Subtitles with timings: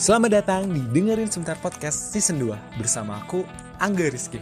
[0.00, 3.44] Selamat datang di Dengerin Sebentar Podcast Season 2 bersama aku,
[3.76, 4.40] Angga Rizky.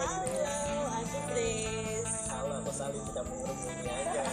[0.00, 2.08] Halo, asik Riz.
[2.32, 4.24] Halo, aku Sali tidak mengerumuni aja.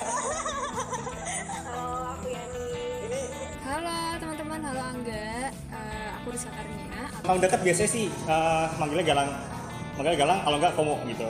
[1.68, 2.68] Halo, aku Yani.
[3.04, 3.22] Ini
[3.68, 5.28] Halo teman-teman, halo Angga.
[5.52, 7.02] Eh, aku Risa Karnia.
[7.20, 9.30] Emang deket biasanya sih eh, manggilnya Galang.
[10.00, 11.30] Manggilnya Galang kalau nggak Komo gitu.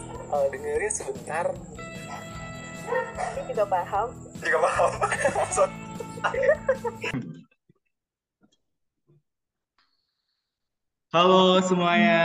[0.31, 1.45] eh, dengerin sebentar.
[3.35, 4.09] Ini juga paham.
[4.41, 4.91] juga paham
[11.11, 12.23] Halo semuanya,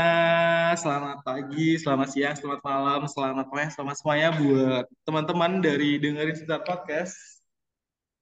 [0.79, 6.63] selamat pagi, selamat siang, selamat malam, selamat pokoknya selamat semuanya buat teman-teman dari dengerin sebentar
[6.63, 7.36] podcast.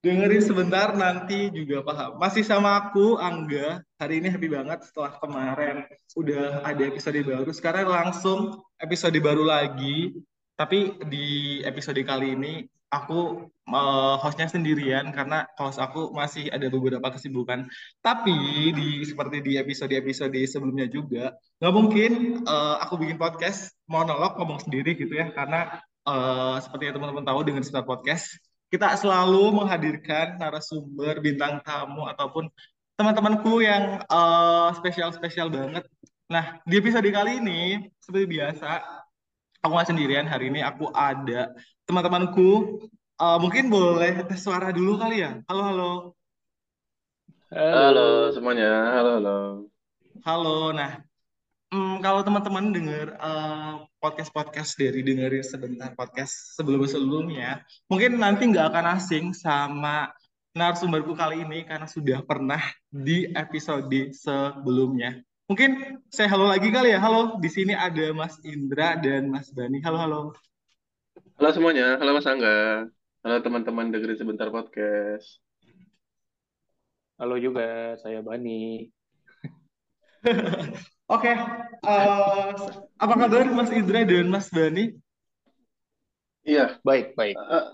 [0.04, 2.20] Dengerin sebentar nanti juga paham.
[2.20, 3.80] Masih sama aku Angga.
[3.96, 7.48] Hari ini happy banget setelah kemarin udah ada episode baru.
[7.56, 10.12] Sekarang langsung episode baru lagi.
[10.60, 17.08] Tapi di episode kali ini aku eh, hostnya sendirian karena host aku masih ada beberapa
[17.08, 17.64] kesibukan.
[18.04, 21.32] Tapi di seperti di episode-episode sebelumnya juga
[21.64, 27.00] nggak mungkin eh, aku bikin podcast monolog ngomong sendiri gitu ya karena eh, seperti yang
[27.00, 28.43] teman-teman tahu dengan sebuah podcast
[28.74, 32.50] kita selalu menghadirkan narasumber bintang tamu ataupun
[32.98, 35.86] teman-temanku yang eh, spesial-spesial banget.
[36.26, 38.82] Nah di episode kali ini seperti biasa
[39.62, 41.54] aku nggak sendirian hari ini aku ada
[41.86, 42.82] teman-temanku.
[43.14, 45.38] Eh, mungkin boleh tes suara dulu kali ya?
[45.46, 45.92] Halo halo.
[47.54, 49.38] Halo semuanya, halo halo.
[50.26, 50.98] halo nah
[51.70, 53.72] mm, kalau teman-teman dengar eh,
[54.04, 60.12] podcast-podcast dari dengerin sebentar podcast sebelum-sebelumnya mungkin nanti nggak akan asing sama
[60.52, 62.60] narasumberku kali ini karena sudah pernah
[62.92, 69.00] di episode sebelumnya mungkin saya halo lagi kali ya halo di sini ada Mas Indra
[69.00, 70.20] dan Mas Bani halo halo
[71.34, 72.86] Halo semuanya, halo Mas Angga.
[73.26, 75.42] Halo teman-teman dengerin sebentar podcast.
[77.18, 78.93] Halo juga, saya Bani.
[81.14, 82.50] Oke, eh,
[82.96, 84.96] apa kabar Mas Indra dan Mas Bani?
[86.44, 87.36] Iya, Baik, baik.
[87.36, 87.64] eh,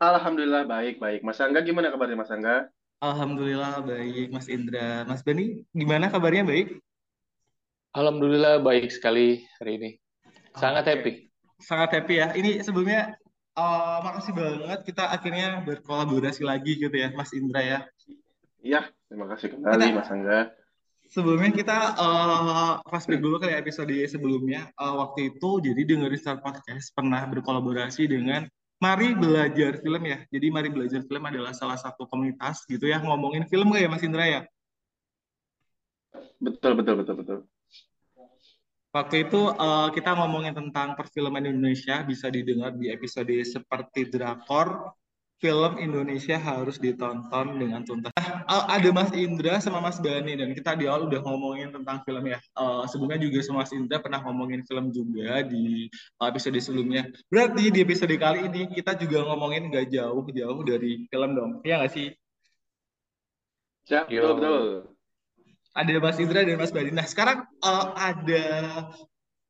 [0.00, 1.20] alhamdulillah baik baik.
[1.24, 2.68] Mas Angga gimana kabarnya Mas Angga?
[2.98, 5.04] Alhamdulillah baik, Mas Indra.
[5.08, 6.80] Mas Bani, gimana kabarnya baik?
[7.96, 9.90] Alhamdulillah baik sekali hari ini.
[10.56, 10.90] Sangat Oke.
[10.92, 11.12] happy.
[11.58, 12.28] Sangat happy ya.
[12.36, 13.16] Ini sebelumnya
[13.58, 17.78] eh, makasih banget kita akhirnya berkolaborasi lagi gitu ya, Mas Indra ya.
[18.58, 20.38] Iya, terima kasih kembali Kita Mas Angga.
[21.08, 21.76] Sebelumnya kita
[22.86, 24.68] flashback dulu kali ya episode sebelumnya.
[24.76, 28.46] Eh, waktu itu jadi dengerin Star Podcast pernah berkolaborasi dengan
[28.78, 30.22] Mari Belajar Film ya.
[30.30, 34.24] Jadi Mari Belajar Film adalah salah satu komunitas gitu ya ngomongin film kayak Mas Indra
[34.28, 34.40] ya.
[36.38, 37.38] Betul betul betul betul.
[38.88, 44.94] Waktu itu eh, kita ngomongin tentang perfilman Indonesia bisa didengar di episode seperti drakor
[45.38, 48.14] film Indonesia harus ditonton dengan tuntas.
[48.48, 52.24] Eh, ada Mas Indra sama Mas Bani dan kita di awal udah ngomongin tentang film
[52.24, 52.40] ya.
[52.40, 57.04] Eh, sebelumnya juga sama Mas Indra pernah ngomongin film juga di eh, episode sebelumnya.
[57.28, 61.50] Berarti di episode kali ini kita juga ngomongin nggak jauh-jauh dari film dong.
[61.60, 62.08] Iya nggak sih?
[63.88, 64.04] Yo.
[64.04, 64.64] betul betul.
[65.76, 66.90] ada Mas Indra dan Mas Badi.
[66.92, 68.44] Nah, sekarang eh, ada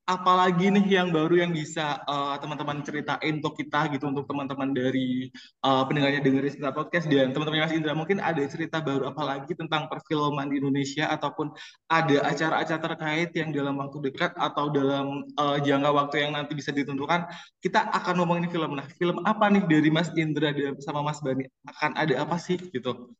[0.08, 4.72] apa lagi nih yang baru yang bisa eh, teman-teman ceritain untuk kita gitu untuk teman-teman
[4.72, 9.20] dari eh, pendengarnya dengerin sebentar podcast dan teman-teman Mas Indra mungkin ada cerita baru apa
[9.20, 11.52] lagi tentang perfilman di Indonesia ataupun
[11.92, 16.72] ada acara-acara terkait yang dalam waktu dekat atau dalam eh, jangka waktu yang nanti bisa
[16.72, 17.28] ditentukan
[17.60, 18.80] kita akan ngomongin film.
[18.80, 22.56] Nah, film apa nih dari Mas Indra dan sama Mas Bani akan ada apa sih
[22.56, 23.12] gitu?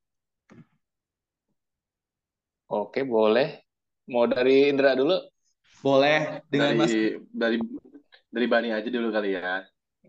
[2.72, 3.60] Oke, boleh.
[4.08, 5.37] Mau dari Indra dulu?
[5.82, 7.56] Boleh dengan Mas Dari dari
[8.28, 9.62] dari Bani aja dulu kali ya.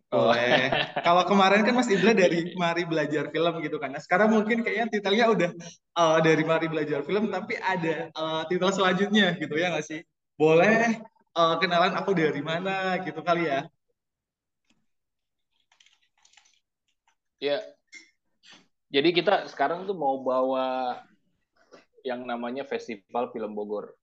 [0.09, 0.73] Boleh.
[1.07, 3.93] Kalau kemarin kan Mas Indra dari Mari Belajar Film gitu kan.
[3.93, 8.73] Nah, sekarang mungkin kayaknya titelnya udah eh, dari Mari Belajar Film, tapi ada eh, titel
[8.73, 10.01] selanjutnya gitu ya nggak sih?
[10.33, 13.69] Boleh eh, kenalan aku dari mana gitu kali ya?
[17.39, 17.61] Ya.
[18.89, 20.97] Jadi kita sekarang tuh mau bawa
[22.01, 23.98] yang namanya Festival Film Bogor.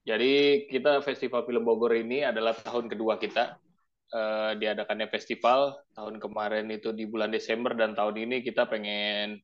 [0.00, 3.60] Jadi kita Festival Film Bogor ini adalah tahun kedua kita.
[4.10, 9.38] Eh, diadakannya festival tahun kemarin itu di bulan Desember dan tahun ini kita pengen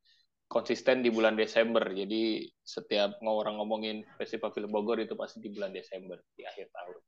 [0.50, 1.86] konsisten di bulan Desember.
[1.94, 6.98] Jadi setiap orang ngomongin Festival Film Bogor itu pasti di bulan Desember di akhir tahun.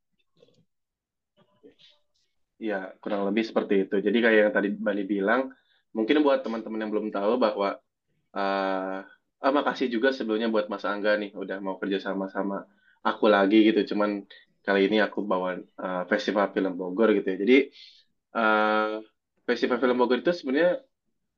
[2.62, 4.06] Ya, kurang lebih seperti itu.
[4.06, 5.50] Jadi kayak yang tadi Bani bilang,
[5.90, 7.74] mungkin buat teman-teman yang belum tahu bahwa
[8.38, 8.98] uh,
[9.42, 12.62] ah, makasih juga sebelumnya buat Mas Angga nih udah mau kerja sama sama
[13.04, 13.94] aku lagi gitu.
[13.94, 14.24] Cuman
[14.62, 17.36] kali ini aku bawa uh, Festival Film Bogor gitu ya.
[17.40, 17.56] Jadi
[18.36, 19.00] uh,
[19.48, 20.82] Festival Film Bogor itu sebenarnya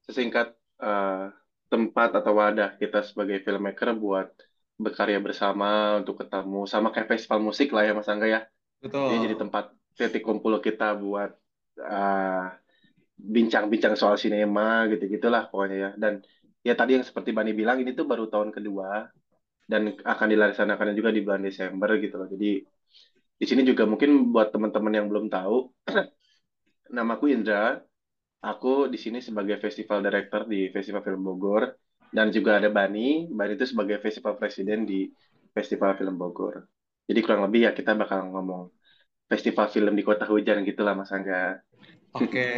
[0.08, 1.30] sesingkat uh,
[1.70, 4.34] tempat atau wadah kita sebagai filmmaker buat
[4.80, 8.40] berkarya bersama untuk ketemu sama kayak festival musik lah ya Mas Angga ya.
[8.80, 9.22] Betul.
[9.28, 11.36] Jadi tempat titik kumpul kita buat
[11.78, 12.48] uh,
[13.20, 15.90] bincang-bincang soal sinema gitu-gitulah pokoknya ya.
[16.00, 16.24] Dan
[16.64, 19.12] ya tadi yang seperti Bani bilang ini tuh baru tahun kedua
[19.70, 22.26] dan akan dilaksanakan juga di bulan Desember gitu loh.
[22.26, 22.58] Jadi
[23.40, 25.70] di sini juga mungkin buat teman-teman yang belum tahu,
[26.96, 27.78] namaku Indra.
[28.40, 31.76] Aku di sini sebagai festival director di Festival Film Bogor
[32.08, 33.28] dan juga ada Bani.
[33.28, 35.12] Bani itu sebagai festival presiden di
[35.52, 36.64] Festival Film Bogor.
[37.04, 38.72] Jadi kurang lebih ya kita bakal ngomong
[39.28, 41.60] festival film di kota hujan gitulah Mas Angga.
[42.16, 42.54] Oke, okay.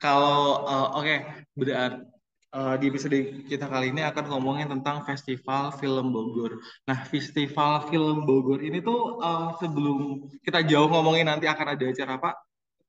[0.00, 1.18] kalau uh, oke okay.
[1.52, 2.15] berarti
[2.56, 6.56] uh, di episode kita kali ini akan ngomongin tentang festival film Bogor.
[6.88, 12.16] Nah, festival film Bogor ini tuh uh, sebelum kita jauh ngomongin nanti akan ada acara
[12.16, 12.30] apa?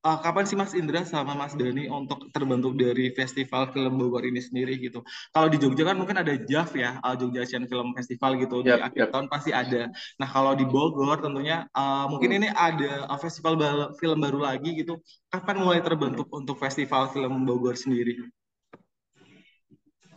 [0.07, 4.39] uh, kapan sih Mas Indra sama Mas Dani untuk terbentuk dari Festival Film Bogor ini
[4.39, 5.03] sendiri gitu?
[5.35, 8.79] Kalau di Jogja kan mungkin ada JAF ya, uh, Jogja Asian Film Festival gitu yep,
[8.79, 9.11] di akhir yep.
[9.11, 9.91] tahun pasti ada.
[10.21, 12.37] Nah kalau di Bogor tentunya uh, mungkin hmm.
[12.39, 13.59] ini ada uh, festival
[13.99, 15.01] film baru lagi gitu.
[15.27, 18.15] Kapan mulai terbentuk untuk Festival Film Bogor sendiri?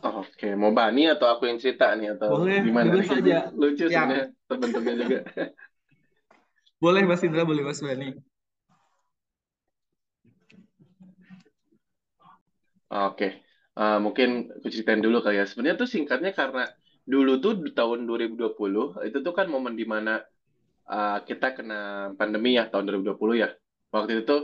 [0.00, 0.52] Oke, okay.
[0.56, 2.88] mau Bani atau aku yang cerita nih atau boleh, gimana?
[2.88, 3.52] Boleh saja.
[3.52, 4.08] Lucu ya.
[4.08, 5.18] sebenarnya terbentuknya juga.
[6.84, 8.08] boleh Mas Indra, boleh Mas Bani.
[12.90, 13.44] Oke,
[13.76, 15.44] uh, mungkin aku ceritain dulu kali ya.
[15.44, 16.64] Sebenarnya tuh singkatnya karena
[17.04, 20.24] dulu tuh di tahun 2020 itu tuh kan momen di mana
[20.88, 23.52] uh, kita kena pandemi ya tahun 2020 ya.
[23.92, 24.36] Waktu itu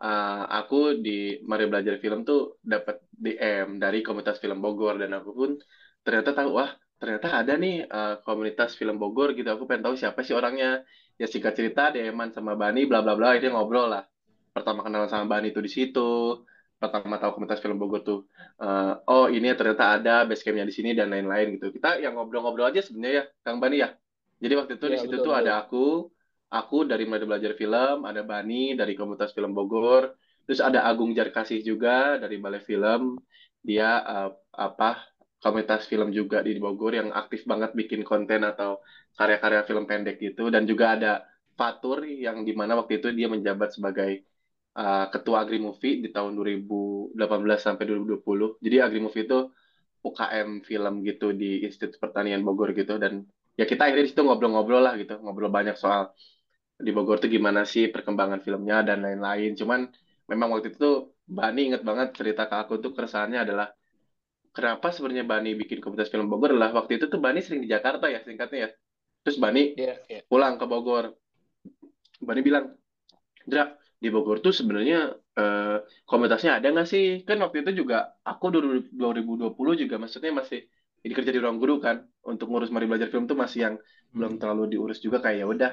[0.00, 5.30] uh, aku di Mari Belajar Film tuh dapat DM dari komunitas film Bogor dan aku
[5.32, 5.50] pun
[6.04, 9.48] ternyata tahu wah ternyata ada nih uh, komunitas film Bogor gitu.
[9.52, 10.84] Aku pengen tahu siapa sih orangnya.
[11.16, 14.04] Ya singkat cerita DM-an sama Bani bla bla bla ini ngobrol lah.
[14.52, 16.44] Pertama kenalan sama Bani itu di situ
[16.76, 18.28] pertama tahu komunitas film Bogor tuh
[18.60, 22.68] uh, oh ini ternyata ada base campnya di sini dan lain-lain gitu kita yang ngobrol-ngobrol
[22.68, 23.96] aja sebenarnya ya Kang Bani ya
[24.36, 25.40] jadi waktu itu ya, di situ betul, tuh betul.
[25.40, 25.84] ada aku
[26.50, 30.14] aku dari mulai belajar film ada Bani dari komunitas film Bogor
[30.46, 33.18] terus ada Agung Jarkasih juga dari Balai Film.
[33.66, 35.02] Dia uh, apa
[35.42, 38.78] komunitas film juga di Bogor yang aktif banget bikin konten atau
[39.18, 40.48] karya-karya film pendek gitu.
[40.48, 41.12] Dan juga ada
[41.58, 44.22] Fatur yang di mana waktu itu dia menjabat sebagai
[44.78, 47.18] uh, ketua Agrimovie di tahun 2018
[47.58, 48.62] sampai 2020.
[48.62, 49.50] Jadi Agrimovie itu
[50.06, 53.02] UKM film gitu di Institut Pertanian Bogor gitu.
[53.02, 53.26] Dan
[53.58, 56.14] ya kita akhirnya di situ ngobrol-ngobrol lah gitu, ngobrol banyak soal
[56.76, 59.56] di Bogor tuh gimana sih perkembangan filmnya dan lain-lain.
[59.56, 59.88] Cuman
[60.28, 63.66] memang waktu itu Bani inget banget cerita ke aku tuh keresahannya adalah
[64.54, 68.06] kenapa sebenarnya Bani bikin komunitas film Bogor adalah waktu itu tuh Bani sering di Jakarta
[68.06, 68.70] ya singkatnya ya.
[69.26, 70.22] Terus Bani yeah, yeah.
[70.30, 71.16] pulang ke Bogor.
[72.22, 72.72] Bani bilang,
[73.42, 77.26] Dra, di Bogor tuh sebenarnya uh, komunitasnya ada nggak sih?
[77.26, 80.62] Kan waktu itu juga aku 2020 juga maksudnya masih
[81.02, 84.14] jadi kerja di ruang guru kan untuk ngurus mari belajar film tuh masih yang hmm.
[84.14, 85.72] belum terlalu diurus juga kayak ya udah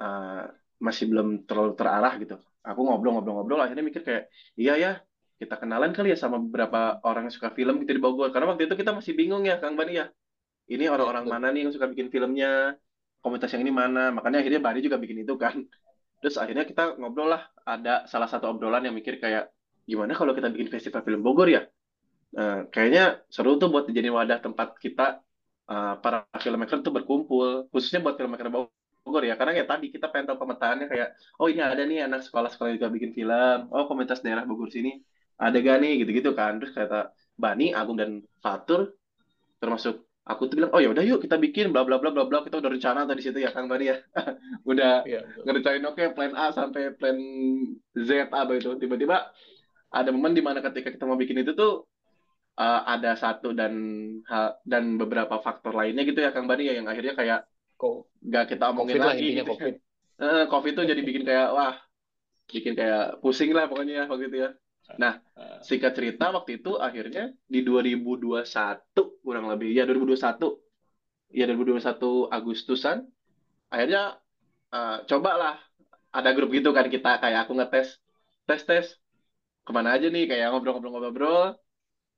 [0.00, 0.48] uh,
[0.80, 2.36] masih belum terlalu terarah gitu.
[2.64, 4.24] Aku ngobrol-ngobrol-ngobrol akhirnya mikir kayak
[4.56, 4.92] iya ya
[5.40, 8.68] kita kenalan kali ya sama beberapa orang yang suka film gitu di Bogor karena waktu
[8.68, 10.08] itu kita masih bingung ya Kang Bani ya.
[10.70, 12.76] Ini orang-orang mana nih yang suka bikin filmnya?
[13.20, 14.12] Komunitas yang ini mana?
[14.12, 15.56] Makanya akhirnya Bani juga bikin itu kan
[16.20, 19.48] terus akhirnya kita ngobrol lah ada salah satu obrolan yang mikir kayak
[19.88, 21.64] gimana kalau kita bikin festival film Bogor ya
[22.36, 25.24] nah, kayaknya seru tuh buat jadi wadah tempat kita
[25.66, 28.79] uh, para filmmaker tuh berkumpul khususnya buat filmmaker Bogor
[29.26, 31.08] ya karena ya tadi kita pengen tahu pemetaannya kayak
[31.42, 33.58] oh ini ada nih anak sekolah-sekolah juga bikin film.
[33.74, 35.02] Oh komunitas daerah Bogor sini
[35.40, 35.92] ada gak nih?
[36.04, 36.62] Gitu-gitu kan.
[36.62, 38.94] Terus kata Bani Agung dan Fatur
[39.60, 42.40] termasuk aku tuh bilang oh ya udah yuk kita bikin bla bla bla bla bla
[42.46, 43.96] kita udah rencana tadi situ ya Kang Bani ya.
[44.70, 47.18] Udah ya, ngerencanain oke okay, plan A sampai plan
[47.96, 48.70] Z apa itu.
[48.78, 49.32] Tiba-tiba
[49.90, 51.90] ada momen di mana ketika kita mau bikin itu tuh
[52.60, 53.72] uh, ada satu dan
[54.28, 57.40] hal dan beberapa faktor lainnya gitu ya Kang Bani ya yang akhirnya kayak
[57.80, 59.28] kok nggak kita omongin COVID lagi.
[59.40, 59.52] gitu.
[59.56, 59.74] COVID.
[60.20, 61.74] Uh, COVID tuh jadi bikin kayak wah
[62.44, 64.50] bikin kayak pusing lah pokoknya waktu itu ya.
[65.00, 65.24] Nah,
[65.66, 68.44] singkat cerita waktu itu akhirnya di 2021
[69.24, 73.08] kurang lebih ya 2021 ya 2021 Agustusan
[73.72, 74.20] akhirnya
[74.76, 75.56] uh, cobalah.
[76.10, 78.02] Ada grup gitu kan kita kayak aku ngetes
[78.44, 78.86] tes tes.
[79.62, 81.54] Ke mana aja nih kayak ngobrol-ngobrol-ngobrol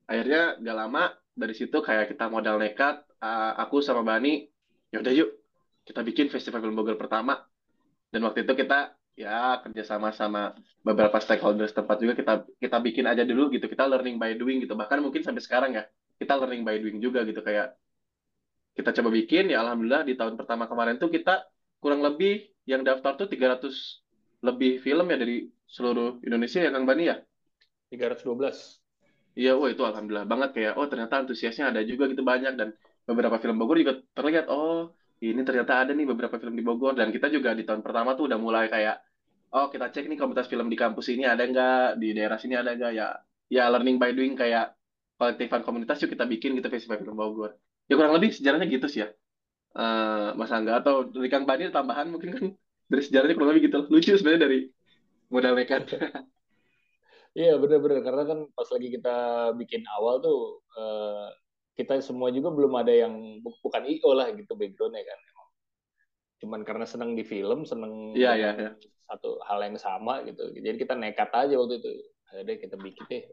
[0.08, 4.44] akhirnya gak lama dari situ kayak kita modal nekat uh, aku sama Bani
[4.92, 5.41] ya udah yuk
[5.82, 7.42] kita bikin festival film Bogor pertama.
[8.12, 13.22] Dan waktu itu kita ya kerjasama sama beberapa stakeholders tempat juga kita kita bikin aja
[13.26, 13.66] dulu gitu.
[13.66, 14.74] Kita learning by doing gitu.
[14.78, 15.84] Bahkan mungkin sampai sekarang ya
[16.20, 17.40] kita learning by doing juga gitu.
[17.42, 17.76] Kayak
[18.72, 21.44] kita coba bikin ya alhamdulillah di tahun pertama kemarin tuh kita
[21.82, 24.00] kurang lebih yang daftar tuh 300
[24.42, 27.16] lebih film ya dari seluruh Indonesia ya Kang Bani ya?
[27.92, 28.80] 312
[29.32, 30.50] Iya, wah itu alhamdulillah banget.
[30.56, 32.52] Kayak oh ternyata antusiasnya ada juga gitu banyak.
[32.60, 32.68] Dan
[33.08, 37.14] beberapa film Bogor juga terlihat oh ini ternyata ada nih beberapa film di Bogor dan
[37.14, 38.98] kita juga di tahun pertama tuh udah mulai kayak
[39.54, 42.74] oh kita cek nih komunitas film di kampus ini ada nggak di daerah sini ada
[42.74, 42.92] nggak.
[42.98, 43.08] Ya
[43.52, 44.74] ya learning by doing kayak
[45.20, 47.54] kolektifan komunitas yuk kita bikin gitu festival film Bogor.
[47.86, 49.08] Ya kurang lebih sejarahnya gitu sih ya.
[49.72, 52.44] Uh, Mas Angga atau dari Kang Bani tambahan mungkin kan?
[52.90, 54.58] Dari sejarahnya kurang lebih gitu lucu sebenarnya dari
[55.32, 55.88] modal nekat
[57.32, 59.16] Iya benar-benar karena kan pas lagi kita
[59.56, 61.32] bikin awal tuh uh,
[61.72, 65.20] kita semua juga belum ada yang bukan IO lah gitu backgroundnya kan
[66.42, 68.72] cuman karena seneng di film seneng yeah, yeah, yeah.
[69.06, 71.90] satu hal yang sama gitu jadi kita nekat aja waktu itu
[72.34, 73.24] ada kita bikin deh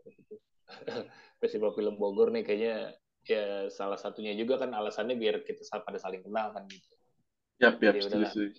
[1.42, 2.94] festival film Bogor nih kayaknya
[3.26, 6.96] ya salah satunya juga kan alasannya biar kita pada saling kenal kan gitu.
[7.60, 8.56] Yap, yap, setuju,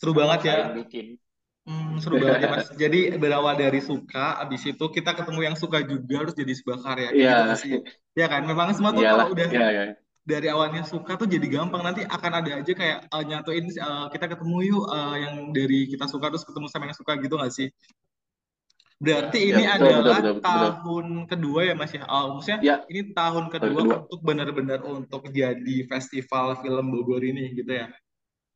[0.00, 0.56] Seru banget ya.
[0.72, 1.20] Bikin.
[1.66, 2.70] Hmm, seru banget ya mas.
[2.82, 7.08] Jadi berawal dari suka, abis itu kita ketemu yang suka juga harus jadi sebuah karya.
[7.10, 7.36] Iya.
[7.58, 7.82] Gitu
[8.14, 9.26] ya kan, memang semua tuh Iyalah.
[9.26, 9.84] kalau udah Iya, iya.
[10.22, 11.82] dari awalnya suka tuh jadi gampang.
[11.82, 16.06] Nanti akan ada aja kayak uh, nyatuin uh, kita ketemu yuk uh, yang dari kita
[16.06, 17.68] suka terus ketemu sama yang suka gitu gak sih?
[18.96, 20.46] Berarti Ya, ini betul, adalah betul, betul, betul.
[20.46, 22.02] tahun kedua ya mas ya.
[22.08, 22.76] Uh, maksudnya Ya.
[22.88, 23.96] ini tahun kedua, kedua.
[24.06, 27.92] untuk benar-benar untuk jadi festival film Bogor ini gitu ya.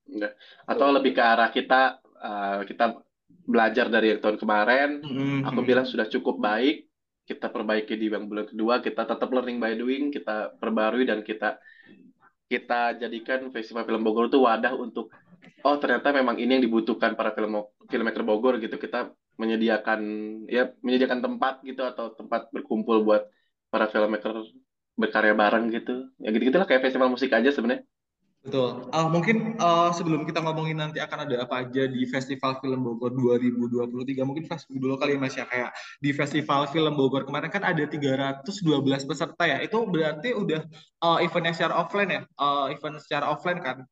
[0.09, 0.33] Enggak.
[0.65, 3.01] Atau lebih ke arah kita uh, kita
[3.47, 5.01] belajar dari yang tahun kemarin.
[5.03, 5.49] Mhm.
[5.49, 6.87] Aku bilang sudah cukup baik.
[7.27, 8.83] Kita perbaiki di yang bulan kedua.
[8.83, 10.11] Kita tetap learning by doing.
[10.11, 11.59] Kita perbarui dan kita
[12.51, 15.15] kita jadikan Festival Film Bogor itu wadah untuk
[15.63, 18.75] oh ternyata memang ini yang dibutuhkan para film filmmaker Bogor gitu.
[18.77, 20.01] Kita menyediakan
[20.51, 23.31] ya menyediakan tempat gitu atau tempat berkumpul buat
[23.71, 24.43] para filmmaker
[24.99, 26.11] berkarya bareng gitu.
[26.19, 27.87] Ya gitu-gitulah kayak festival musik aja sebenarnya.
[28.41, 28.89] Betul.
[28.89, 33.13] Uh, mungkin uh, sebelum kita ngomongin nanti akan ada apa aja di Festival Film Bogor
[33.13, 37.61] 2023, mungkin flashback dulu kali ya Mas ya kayak di Festival Film Bogor kemarin kan
[37.69, 38.49] ada 312
[39.05, 39.61] peserta ya.
[39.61, 40.65] Itu berarti udah
[41.05, 43.85] uh, eventnya secara offline ya, uh, event secara offline kan.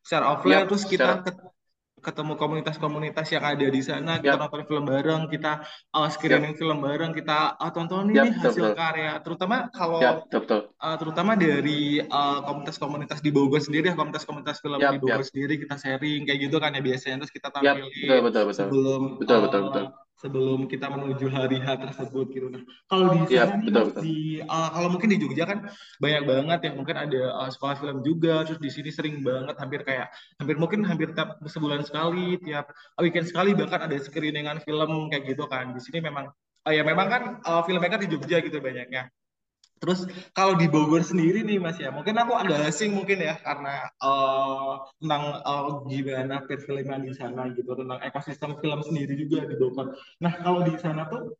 [0.00, 1.52] Secara offline Yap, terus kita secara-
[2.00, 4.42] ketemu komunitas-komunitas yang ada di sana, kita Yap.
[4.46, 5.62] nonton film bareng, kita
[5.94, 8.78] uh, screening film bareng, kita uh, tonton Yap, ini hasil betul.
[8.78, 9.12] karya.
[9.22, 10.60] Terutama kalau Ya, betul betul.
[10.78, 15.28] Uh, terutama dari uh, komunitas-komunitas di Bogor sendiri, ya, komunitas-komunitas film Yap, di Bogor yap.
[15.28, 18.54] sendiri kita sharing kayak gitu kan ya biasanya terus kita tampilin betul betul betul.
[18.54, 19.86] sebelum Betul, uh, betul, betul.
[20.18, 22.50] Sebelum kita menuju hari H tersebut gitu.
[22.50, 24.02] Nah, kalau di Yap, sana betul, betul.
[24.02, 25.58] di uh, kalau mungkin di Jogja kan
[26.02, 29.86] banyak banget ya mungkin ada uh, sekolah film juga terus di sini sering banget hampir
[29.86, 30.10] kayak
[30.42, 32.66] hampir mungkin hampir tiap sebulan sekali tiap
[32.98, 35.70] weekend sekali bahkan ada screeningan film kayak gitu kan.
[35.70, 36.34] Di sini memang
[36.66, 39.06] oh ya memang kan uh, filmmaker di Jogja gitu banyaknya.
[39.78, 43.86] Terus kalau di Bogor sendiri nih Mas ya, mungkin aku agak asing mungkin ya karena
[43.88, 49.94] eh, tentang eh, gimana perfilman di sana gitu, tentang ekosistem film sendiri juga di Bogor.
[50.20, 51.34] Nah kalau di sana tuh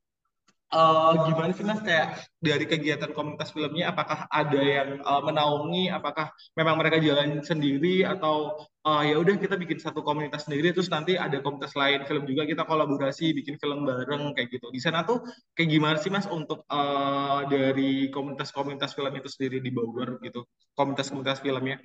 [0.69, 6.33] eh, gimana sih Mas kayak dari kegiatan komunitas filmnya, apakah ada yang eh, menaungi, apakah
[6.59, 11.17] memang mereka jalan sendiri atau eh, ya udah kita bikin satu komunitas sendiri, terus nanti
[11.17, 14.69] ada komunitas lain film juga kita kolaborasi bikin film bareng kayak gitu.
[14.69, 15.25] Di sana tuh
[15.57, 20.45] kayak gimana sih Mas untuk eh, dari komunitas-komunitas film itu sendiri di Bogor gitu,
[20.77, 21.81] komunitas-komunitas filmnya?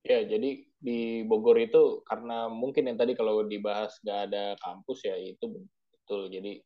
[0.00, 5.14] Ya, jadi di Bogor itu karena mungkin yang tadi kalau dibahas nggak ada kampus ya
[5.14, 5.46] itu
[6.10, 6.26] betul.
[6.26, 6.58] Jadi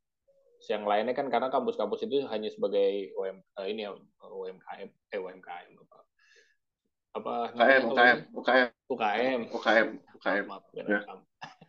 [0.73, 3.93] yang lainnya kan karena kampus-kampus itu hanya sebagai UM, eh, ini ya
[4.25, 5.99] UMKM, eh UMKM apa?
[7.15, 8.19] Apa UKM, UKM?
[8.33, 9.41] UKM, UKM.
[9.53, 10.45] UKM, UKM.
[10.49, 11.05] Maaf, Ya.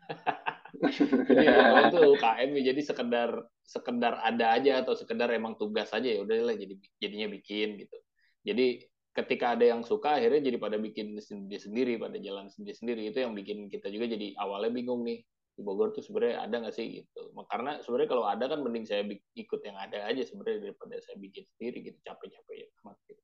[1.28, 1.46] Jadi
[1.90, 3.30] itu UKM ya, jadi sekedar
[3.66, 7.98] sekedar ada aja atau sekedar emang tugas aja ya udahlah jadi jadinya bikin gitu.
[8.46, 8.86] Jadi
[9.18, 13.18] ketika ada yang suka akhirnya jadi pada bikin sendiri sendiri pada jalan sendiri sendiri itu
[13.18, 15.26] yang bikin kita juga jadi awalnya bingung nih
[15.56, 17.32] di Bogor tuh sebenarnya ada nggak sih gitu.
[17.48, 21.48] Karena sebenarnya kalau ada kan mending saya ikut yang ada aja sebenarnya daripada saya bikin
[21.56, 21.98] sendiri gitu.
[22.04, 23.24] Capek-capek ya amat gitu.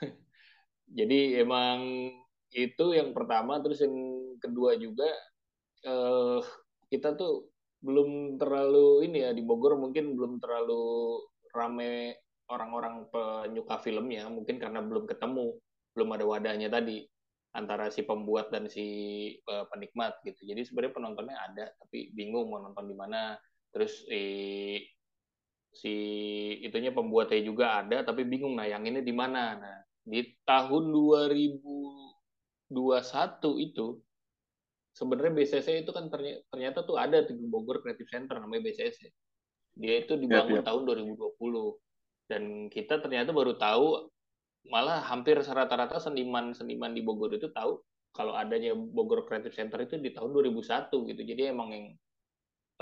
[0.98, 1.78] jadi emang
[2.50, 3.94] itu yang pertama terus yang
[4.42, 5.06] kedua juga
[5.86, 6.42] eh,
[6.90, 7.46] kita tuh
[7.80, 11.16] belum terlalu ini ya di Bogor mungkin belum terlalu
[11.54, 12.18] rame
[12.50, 15.56] orang-orang penyuka filmnya mungkin karena belum ketemu
[15.94, 17.06] belum ada wadahnya tadi
[17.50, 18.86] antara si pembuat dan si
[19.34, 20.46] eh, penikmat gitu.
[20.46, 23.34] Jadi sebenarnya penontonnya ada tapi bingung mau nonton di mana.
[23.70, 24.82] Terus eh,
[25.70, 25.94] si
[26.66, 29.54] itunya pembuatnya juga ada tapi bingung nah yang ini di mana?
[29.58, 32.70] Nah di tahun 2021
[33.66, 33.86] itu
[34.90, 39.06] sebenarnya BCC itu kan ternyata, ternyata tuh ada di Bogor Creative Center namanya BCC
[39.78, 40.66] dia itu dibangun Yap, yap.
[40.66, 40.82] tahun
[41.38, 44.10] 2020 dan kita ternyata baru tahu
[44.68, 50.10] malah hampir rata-rata seniman-seniman di Bogor itu tahu kalau adanya Bogor Creative Center itu di
[50.10, 51.22] tahun 2001 gitu.
[51.22, 51.86] Jadi emang yang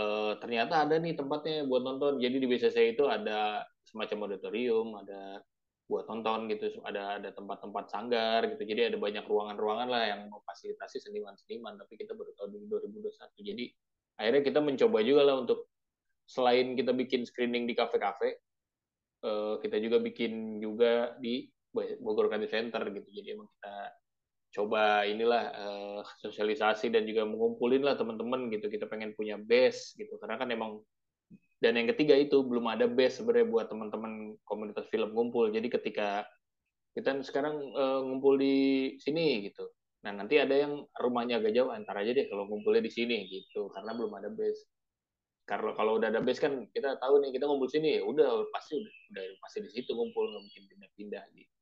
[0.00, 2.18] eh, ternyata ada nih tempatnya buat nonton.
[2.18, 5.44] Jadi di BCC itu ada semacam auditorium, ada
[5.88, 8.62] buat nonton gitu, ada ada tempat-tempat sanggar gitu.
[8.64, 11.76] Jadi ada banyak ruangan-ruangan lah yang memfasilitasi seniman-seniman.
[11.76, 13.49] Tapi kita baru tahu di 2021.
[13.52, 13.64] Jadi
[14.18, 15.68] akhirnya kita mencoba juga lah untuk
[16.28, 18.37] selain kita bikin screening di kafe-kafe,
[19.25, 21.49] eh, kita juga bikin juga di
[22.00, 23.08] Bogor Creative Center gitu.
[23.11, 23.75] Jadi emang kita
[24.49, 28.73] coba inilah uh, sosialisasi dan juga mengumpulin lah teman-teman gitu.
[28.73, 30.16] Kita pengen punya base gitu.
[30.16, 30.80] Karena kan emang
[31.58, 35.50] dan yang ketiga itu belum ada base sebenarnya buat teman-teman komunitas film ngumpul.
[35.50, 36.23] Jadi ketika
[36.94, 39.66] kita sekarang uh, ngumpul di sini gitu.
[40.06, 43.68] Nah nanti ada yang rumahnya agak jauh antar aja deh kalau ngumpulnya di sini gitu.
[43.75, 44.70] Karena belum ada base.
[45.49, 47.99] Kalau kalau udah ada base kan kita tahu nih kita ngumpul sini.
[48.06, 51.57] Udah pasti udah, udah pasti di situ ngumpul nggak mungkin pindah-pindah gitu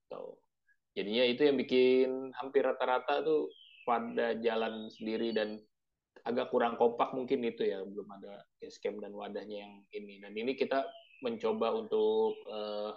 [0.96, 3.52] jadinya itu yang bikin hampir rata-rata tuh
[3.84, 5.60] pada jalan sendiri dan
[6.26, 10.18] agak kurang kompak mungkin itu ya belum ada escape dan wadahnya yang ini.
[10.18, 10.82] Dan ini kita
[11.22, 12.90] mencoba untuk uh,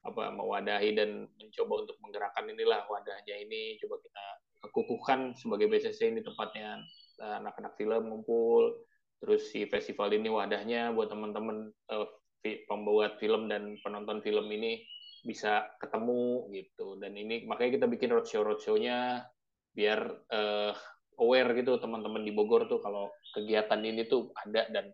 [0.00, 3.78] apa mewadahi dan mencoba untuk menggerakkan inilah wadahnya ini.
[3.78, 4.24] Coba kita
[4.66, 6.82] kekukuhkan sebagai BCC ini tempatnya.
[7.20, 8.80] Anak-anak film ngumpul
[9.20, 12.08] terus si festival ini wadahnya buat teman-teman uh,
[12.40, 14.80] pembuat film dan penonton film ini
[15.20, 19.28] bisa ketemu gitu dan ini makanya kita bikin roadshow roadshow-nya
[19.76, 20.00] biar
[20.32, 20.72] uh,
[21.20, 24.90] aware gitu teman-teman di Bogor tuh kalau kegiatan ini tuh ada dan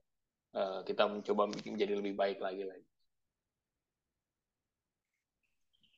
[0.59, 2.87] uh, kita mencoba menjadi lebih baik lagi lagi.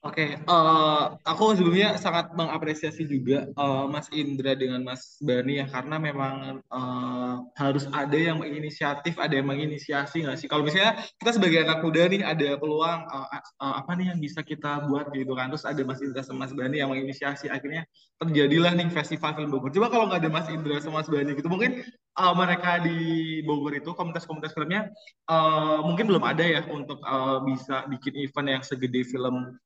[0.06, 5.66] Oke, okay, uh, aku sebelumnya sangat mengapresiasi juga uh, Mas Indra dengan Mas Bani ya
[5.66, 10.46] karena memang uh, harus ada yang menginisiatif, ada yang menginisiasi nggak sih?
[10.46, 13.26] Kalau misalnya kita sebagai anak muda nih ada peluang uh,
[13.58, 15.50] uh, apa nih yang bisa kita buat gitu kan?
[15.50, 17.82] Terus ada Mas Indra sama Mas Bani yang menginisiasi, akhirnya
[18.22, 19.74] terjadilah nih festival film Bogor.
[19.74, 21.82] Coba kalau nggak ada Mas Indra sama Mas Bani gitu, mungkin
[22.22, 22.98] uh, mereka di
[23.42, 24.94] Bogor itu komunitas-komunitas filmnya
[25.26, 29.58] uh, mungkin belum ada ya untuk uh, bisa bikin event yang segede film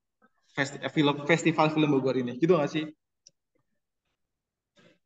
[0.53, 2.85] festi film festival film Bogor ini gitu nggak sih?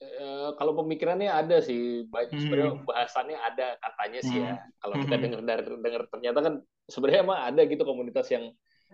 [0.02, 0.26] E,
[0.58, 2.40] kalau pemikirannya ada sih, baik hmm.
[2.42, 4.54] sebenarnya bahasannya ada katanya sih ya.
[4.58, 4.70] Hmm.
[4.82, 5.22] Kalau kita hmm.
[5.22, 6.54] dengar dari dengar ternyata kan
[6.90, 8.44] sebenarnya emang ada gitu komunitas yang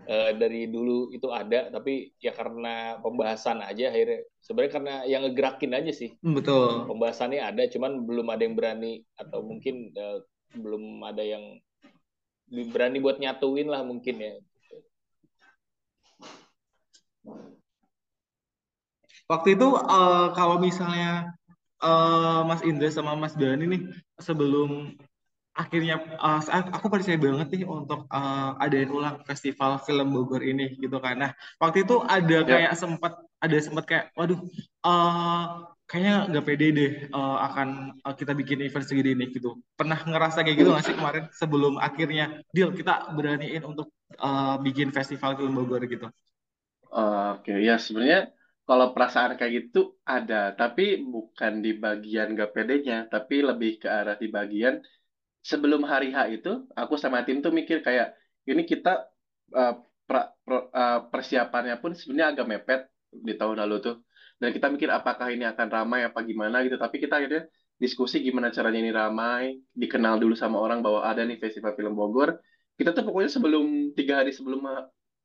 [0.05, 5.73] e, dari dulu itu ada, tapi ya karena pembahasan aja akhirnya sebenarnya karena yang ngegerakin
[5.73, 6.11] aja sih.
[6.21, 6.85] Hmm, betul.
[6.87, 10.05] Pembahasannya ada, cuman belum ada yang berani atau mungkin e,
[10.53, 11.57] belum ada yang
[12.53, 14.37] berani buat nyatuin lah mungkin ya
[19.31, 21.33] Waktu itu uh, kalau misalnya
[21.81, 23.83] uh, Mas Indra sama Mas Dani nih
[24.21, 24.93] sebelum
[25.53, 26.41] akhirnya uh,
[26.73, 31.21] aku percaya banget nih untuk uh, adain ulang festival film Bogor ini gitu kan.
[31.21, 31.31] Nah
[31.61, 32.49] waktu itu ada ya.
[32.49, 34.41] kayak sempat ada sempat kayak waduh
[34.81, 39.61] uh, kayaknya nggak pede deh uh, akan uh, kita bikin event segini ini gitu.
[39.77, 43.93] Pernah ngerasa kayak gitu nggak sih kemarin sebelum akhirnya deal kita beraniin untuk
[44.25, 46.09] uh, bikin festival film Bogor gitu?
[46.92, 48.28] Oke, ya sebenarnya
[48.68, 54.16] kalau perasaan kayak gitu ada, tapi bukan di bagian gak pedenya, tapi lebih ke arah
[54.20, 54.76] di bagian
[55.40, 58.12] sebelum hari H itu, aku sama tim tuh mikir kayak
[58.44, 59.09] ini kita
[59.57, 59.74] uh,
[60.05, 63.96] pra, pra, uh, persiapannya pun sebenarnya agak mepet di tahun lalu tuh,
[64.37, 67.48] dan kita mikir apakah ini akan ramai apa gimana gitu, tapi kita akhirnya
[67.81, 72.37] diskusi gimana caranya ini ramai, dikenal dulu sama orang bahwa ada nih festival film Bogor.
[72.76, 74.64] Kita tuh pokoknya sebelum tiga hari sebelum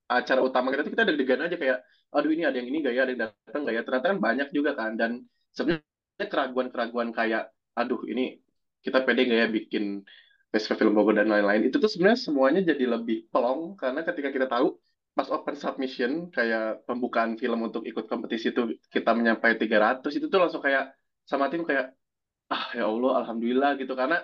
[0.08, 1.78] acara utama kita tuh kita deg-degan aja kayak
[2.16, 3.82] aduh ini ada yang ini gak ya ada yang datang gak ya?
[3.84, 5.12] Ternyata kan banyak juga kan dan
[5.52, 8.40] sebenarnya keraguan-keraguan kayak aduh ini
[8.82, 10.02] kita pede gak ya bikin
[10.48, 11.68] festival film Bogor dan lain-lain?
[11.68, 14.80] Itu tuh sebenarnya semuanya jadi lebih pelong karena ketika kita tahu
[15.18, 20.40] pas open submission kayak pembukaan film untuk ikut kompetisi itu kita menyampai 300 itu tuh
[20.40, 20.94] langsung kayak
[21.26, 21.98] sama tim kayak
[22.54, 23.92] ah ya Allah alhamdulillah gitu.
[23.98, 24.24] Karena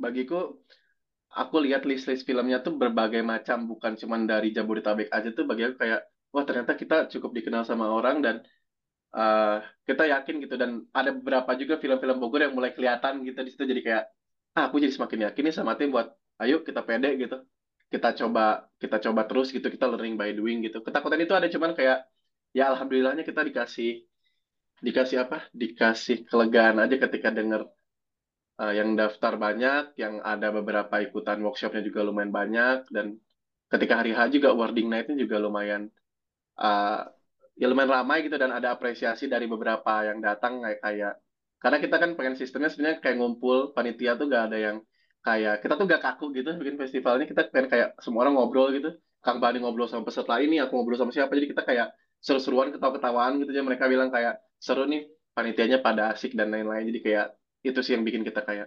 [0.00, 0.64] bagiku
[1.30, 5.76] aku lihat list-list filmnya tuh berbagai macam bukan cuma dari Jabodetabek aja tuh bagi aku
[5.78, 6.00] kayak
[6.34, 8.36] wah ternyata kita cukup dikenal sama orang dan
[9.14, 10.54] uh, kita yakin gitu.
[10.58, 13.64] Dan ada beberapa juga film-film Bogor yang mulai kelihatan gitu di situ.
[13.66, 14.04] Jadi kayak
[14.58, 16.10] ah, aku jadi semakin yakin nih sama tim buat
[16.42, 17.36] ayo kita pede gitu.
[17.90, 19.66] Kita coba kita coba terus gitu.
[19.66, 20.82] Kita learning by doing gitu.
[20.82, 22.06] Ketakutan itu ada cuman kayak
[22.54, 24.06] ya alhamdulillahnya kita dikasih
[24.82, 25.46] dikasih apa?
[25.54, 27.66] Dikasih kelegaan aja ketika denger
[28.60, 33.16] uh, yang daftar banyak, yang ada beberapa ikutan workshopnya juga lumayan banyak, dan
[33.72, 35.88] ketika hari H juga wording night-nya juga lumayan
[36.60, 37.08] uh,
[37.56, 41.12] ya lumayan ramai gitu dan ada apresiasi dari beberapa yang datang kayak kayak
[41.60, 44.76] karena kita kan pengen sistemnya sebenarnya kayak ngumpul panitia tuh gak ada yang
[45.20, 48.96] kayak kita tuh gak kaku gitu bikin festivalnya kita pengen kayak semua orang ngobrol gitu.
[49.20, 51.92] Kang Bani ngobrol sama peserta ini aku ngobrol sama siapa jadi kita kayak
[52.24, 55.04] seru-seruan ketawa-ketawaan gitu ya mereka bilang kayak seru nih
[55.36, 57.26] panitianya pada asik dan lain-lain jadi kayak
[57.68, 58.66] itu sih yang bikin kita kayak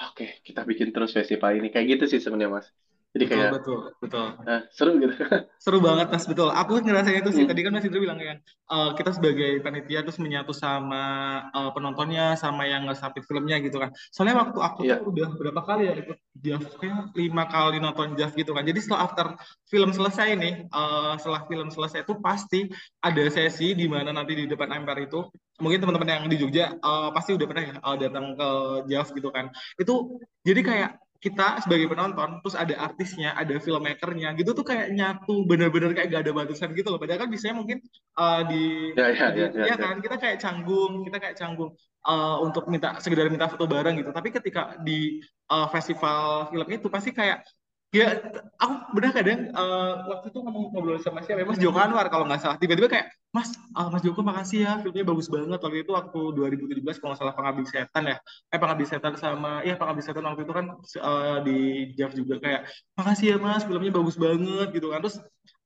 [0.00, 1.68] oke okay, kita bikin terus festival ini.
[1.72, 2.66] Kayak gitu sih sebenarnya mas
[3.10, 4.26] jadi betul, kayak betul, betul.
[4.46, 5.14] Nah, seru gitu.
[5.66, 6.46] seru banget mas, betul.
[6.54, 7.42] Aku ngerasain itu sih.
[7.42, 7.50] Hmm.
[7.50, 8.38] Tadi kan Mas Indra bilang yang
[8.70, 11.02] uh, kita sebagai panitia terus menyatu sama
[11.50, 13.90] uh, penontonnya, sama yang nge filmnya gitu kan.
[14.14, 15.02] Soalnya waktu aku yeah.
[15.02, 18.62] tuh udah berapa kali ya ikut Jav, kayak lima kali nonton Jav gitu kan.
[18.62, 19.26] Jadi setelah after
[19.66, 22.70] film selesai nih, uh, setelah film selesai itu pasti
[23.02, 25.26] ada sesi di mana nanti di depan Empire itu
[25.58, 28.48] mungkin teman-teman yang di Jogja uh, pasti udah pernah ya uh, datang ke
[28.86, 29.50] Jav gitu kan.
[29.74, 30.90] Itu jadi kayak
[31.20, 36.22] kita sebagai penonton terus ada artisnya ada filmmakernya gitu tuh kayak nyatu bener-bener kayak gak
[36.24, 36.96] ada batasan gitu loh.
[36.96, 37.78] Padahal kan biasanya mungkin
[38.16, 39.76] uh, di ya, ya, ya, ya, ya.
[39.76, 40.00] kan?
[40.00, 41.76] Kita kayak canggung kita kayak canggung
[42.08, 44.10] uh, untuk minta sekedar minta foto bareng gitu.
[44.16, 45.20] Tapi ketika di
[45.52, 47.44] uh, festival film itu pasti kayak
[47.90, 48.22] Ya,
[48.54, 52.22] aku benar kadang uh, waktu itu ngomong ngobrol sama siapa, ya, Mas Joko Anwar kalau
[52.22, 52.54] nggak salah.
[52.54, 55.58] Tiba-tiba kayak, Mas, uh, Mas Joko makasih ya, filmnya bagus banget.
[55.58, 58.16] Waktu itu waktu 2017 kalau nggak salah Pengabdi Setan ya.
[58.54, 62.70] Eh, Pengabdi Setan sama, ya Pengabdi Setan waktu itu kan uh, di Jav juga kayak,
[62.94, 65.02] makasih ya Mas, filmnya bagus banget gitu kan.
[65.02, 65.16] Terus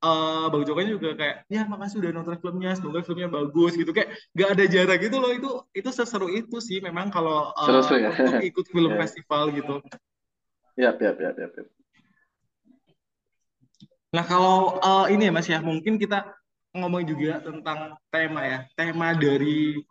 [0.00, 3.92] uh, Bang Joko juga kayak, ya makasih udah nonton filmnya, semoga filmnya bagus gitu.
[3.92, 8.16] Kayak gak ada jarak gitu loh, itu itu seseru itu sih memang kalau uh, ya.
[8.16, 9.00] untuk ikut film yeah.
[9.04, 9.76] festival gitu.
[10.80, 11.64] Ya, ya, ya, ya, ya.
[14.14, 16.22] Nah, kalau uh, ini ya Mas ya, mungkin kita
[16.70, 18.58] ngomong juga tentang tema ya.
[18.78, 19.82] Tema dari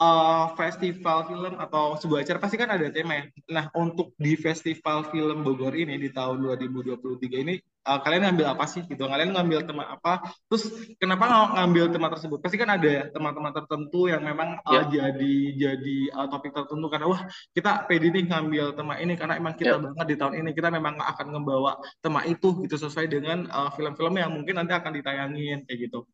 [0.00, 3.24] uh, festival film atau sebuah acara pasti kan ada tema ya.
[3.50, 7.54] Nah, untuk di festival film Bogor ini di tahun 2023 ini
[7.88, 10.68] uh, kalian ngambil apa sih gitu kalian ngambil tema apa terus
[11.00, 11.24] kenapa
[11.56, 16.52] ngambil tema tersebut pasti kan ada teman-teman tertentu yang memang uh, jadi jadi uh, topik
[16.52, 17.22] tertentu karena wah
[17.56, 19.80] kita pede nih ngambil tema ini karena emang kita yeah.
[19.80, 24.14] banget di tahun ini kita memang akan membawa tema itu gitu sesuai dengan uh, film-film
[24.20, 26.04] yang mungkin nanti akan ditayangin kayak gitu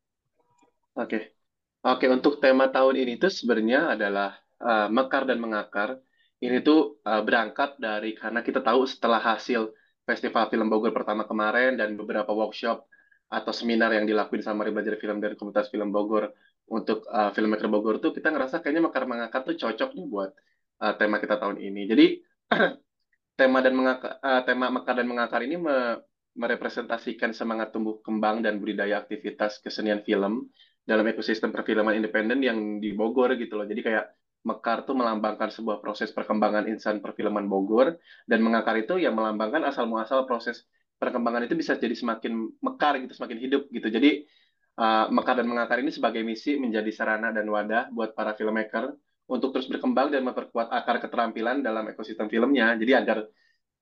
[0.94, 1.34] oke okay.
[1.84, 6.00] Oke untuk tema tahun ini tuh sebenarnya adalah uh, mekar dan mengakar
[6.40, 9.72] ini tuh uh, berangkat dari karena kita tahu setelah hasil
[10.04, 12.84] Festival Film Bogor pertama kemarin dan beberapa workshop
[13.32, 16.28] atau seminar yang dilakuin sama Belajar Film dari Komunitas Film Bogor
[16.68, 20.30] untuk uh, filmmaker Bogor tuh kita ngerasa kayaknya Mekar Mengakar tuh cocok nih buat
[20.80, 21.82] uh, tema kita tahun ini.
[21.88, 22.06] Jadi
[23.40, 25.76] tema dan mengakar, uh, tema Mekar dan Mengakar ini me
[26.34, 30.50] merepresentasikan semangat tumbuh kembang dan budidaya aktivitas kesenian film
[30.84, 33.66] dalam ekosistem perfilman independen yang di Bogor gitu loh.
[33.66, 34.06] Jadi kayak
[34.44, 37.96] Mekar itu melambangkan sebuah proses perkembangan insan perfilman Bogor
[38.28, 40.68] dan mengakar itu yang melambangkan asal muasal proses
[41.00, 43.88] perkembangan itu bisa jadi semakin mekar gitu, semakin hidup gitu.
[43.88, 44.28] Jadi
[44.76, 48.92] uh, Mekar dan mengakar ini sebagai misi menjadi sarana dan wadah buat para filmmaker
[49.32, 52.76] untuk terus berkembang dan memperkuat akar keterampilan dalam ekosistem filmnya.
[52.76, 53.24] Jadi agar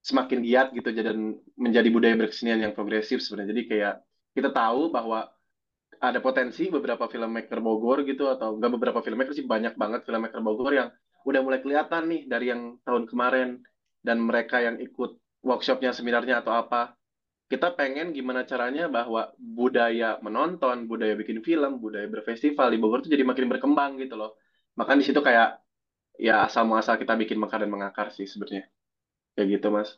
[0.02, 3.50] semakin giat gitu dan menjadi budaya berkesenian yang progresif sebenarnya.
[3.54, 3.94] Jadi kayak
[4.34, 5.30] kita tahu bahwa
[6.02, 10.74] ada potensi beberapa filmmaker Bogor gitu atau enggak beberapa filmmaker sih banyak banget filmmaker Bogor
[10.74, 10.88] yang
[11.22, 13.62] udah mulai kelihatan nih dari yang tahun kemarin.
[14.02, 15.14] Dan mereka yang ikut
[15.46, 16.98] workshopnya seminarnya atau apa.
[17.46, 23.14] Kita pengen gimana caranya bahwa budaya menonton budaya bikin film budaya berfestival di Bogor itu
[23.14, 24.34] jadi makin berkembang gitu loh.
[24.74, 25.62] Makanya di situ kayak
[26.18, 28.66] ya asal muasal kita bikin mekar dan mengakar sih sebenarnya.
[29.38, 29.94] Kayak gitu mas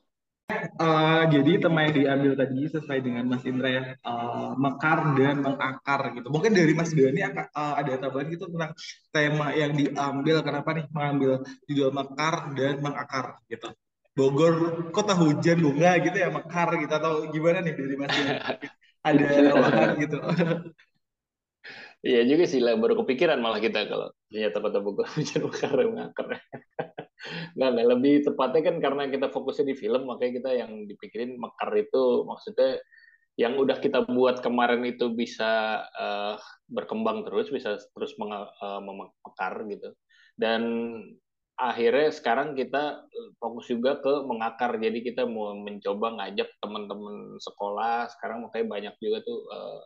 [0.53, 6.13] Uh, jadi tema yang diambil tadi sesuai dengan Mas Indra ya uh, mekar dan mengakar
[6.13, 6.29] gitu.
[6.29, 8.77] Mungkin dari Mas Dani uh, ada tambahan gitu tentang
[9.09, 13.73] tema yang diambil kenapa nih mengambil judul mekar dan mengakar gitu.
[14.13, 14.55] Bogor
[14.93, 18.33] kota hujan bunga gitu ya mekar gitu atau gimana nih dari Mas Dani?
[19.09, 20.17] Ada tambahan gitu.
[22.05, 26.37] Iya juga sih lah baru kepikiran malah kita kalau ternyata kota Bogor hujan mekar mengakar.
[27.57, 31.71] Nggak, nggak lebih tepatnya kan karena kita fokusnya di film, makanya kita yang dipikirin mekar
[31.77, 32.81] itu maksudnya
[33.35, 36.39] yang udah kita buat kemarin itu bisa uh,
[36.71, 39.91] berkembang terus, bisa terus uh, memekar gitu.
[40.39, 40.63] Dan
[41.59, 43.07] akhirnya sekarang kita
[43.43, 44.79] fokus juga ke mengakar.
[44.79, 48.07] Jadi kita mau mencoba ngajak teman-teman sekolah.
[48.15, 49.83] Sekarang makanya banyak juga tuh uh,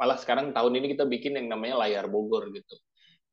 [0.00, 2.76] malah sekarang tahun ini kita bikin yang namanya layar Bogor gitu.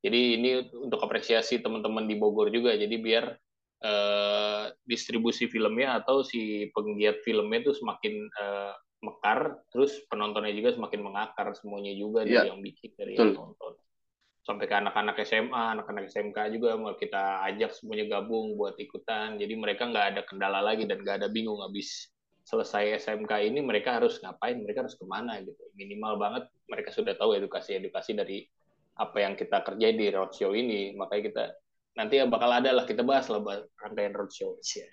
[0.04, 2.76] Jadi ini untuk apresiasi teman-teman di Bogor juga.
[2.76, 3.24] Jadi biar
[3.82, 11.00] eh, distribusi filmnya atau si penggiat filmnya itu semakin eh, mekar, terus penontonnya juga semakin
[11.04, 13.26] mengakar semuanya juga dari yang bikin dari Betul.
[13.26, 13.74] yang nonton.
[14.46, 19.42] sampai ke anak-anak SMA, anak-anak SMK juga mau kita ajak semuanya gabung buat ikutan.
[19.42, 22.14] Jadi mereka nggak ada kendala lagi dan nggak ada bingung habis
[22.46, 25.58] selesai SMK ini mereka harus ngapain, mereka harus ke mana gitu.
[25.74, 28.46] Minimal banget mereka sudah tahu edukasi-edukasi dari
[28.96, 30.96] apa yang kita kerjain di roadshow ini.
[30.96, 31.44] Makanya kita
[31.96, 33.40] nanti ya bakal ada lah kita bahas lah
[33.76, 34.56] rangkaian roadshow.
[34.74, 34.88] Yeah.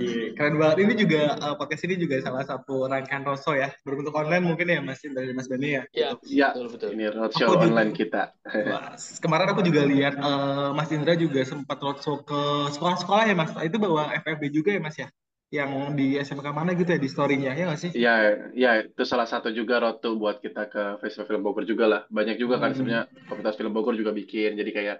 [0.00, 0.86] Iya, keren banget.
[0.86, 4.78] Ini juga uh, podcast ini juga salah satu rangkaian roadshow ya, berbentuk online mungkin ya
[4.80, 5.82] Mas dari Mas Bani ya.
[5.92, 6.90] Iya, Ya, betul betul.
[6.94, 8.22] ini roadshow Aku juga- online kita.
[8.70, 12.40] Wah, kemarin aku juga lihat uh, Mas Indra juga sempat roadshow ke
[12.70, 13.50] sekolah-sekolah ya Mas.
[13.60, 15.10] Itu bawa FFB juga ya Mas ya?
[15.50, 17.90] Yang di SMK mana gitu ya di story-nya ya nggak sih?
[17.98, 18.10] Iya,
[18.62, 22.00] ya itu salah satu juga road to buat kita ke Festival Film Bogor juga lah.
[22.06, 22.76] Banyak juga kan Hmm.
[22.78, 24.50] sebenarnya komunitas film Bogor juga bikin.
[24.60, 24.96] Jadi kayak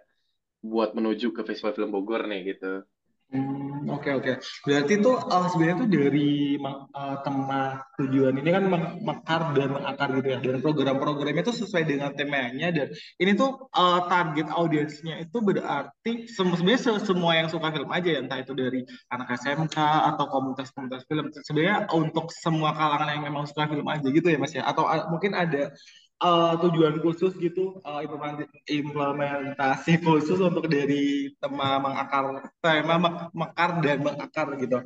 [0.73, 2.83] buat menuju ke Festival Film Bogor nih gitu.
[3.31, 4.33] Hmm, oke oke.
[4.67, 8.67] Berarti itu uh, sebenarnya tuh dari uh, tema tujuan ini kan
[9.07, 10.39] mekar dan mengakar gitu ya.
[10.43, 12.91] Dan program-programnya itu sesuai dengan temanya dan
[13.23, 18.19] ini tuh uh, target audiensnya itu berarti sebenarnya se- semua yang suka film aja ya,
[18.19, 18.83] entah itu dari
[19.15, 19.79] anak SMK
[20.11, 21.31] atau komunitas-komunitas film.
[21.31, 24.67] Sebenarnya untuk semua kalangan yang memang suka film aja gitu ya Mas ya.
[24.67, 25.71] Atau uh, mungkin ada
[26.21, 32.25] uh, tujuan khusus gitu, uh, implementasi, implementasi khusus untuk dari tema mengakar,
[32.63, 34.79] tema mek- mekar dan mengakar gitu.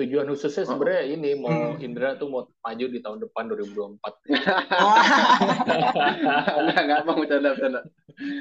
[0.00, 1.84] Tujuan khususnya sebenarnya ini mau Hmm.
[1.84, 4.12] Indra tuh mau maju di tahun depan 2024.
[4.80, 4.96] Wah,
[6.56, 7.80] Enggak, enggak mau bercanda, bercanda.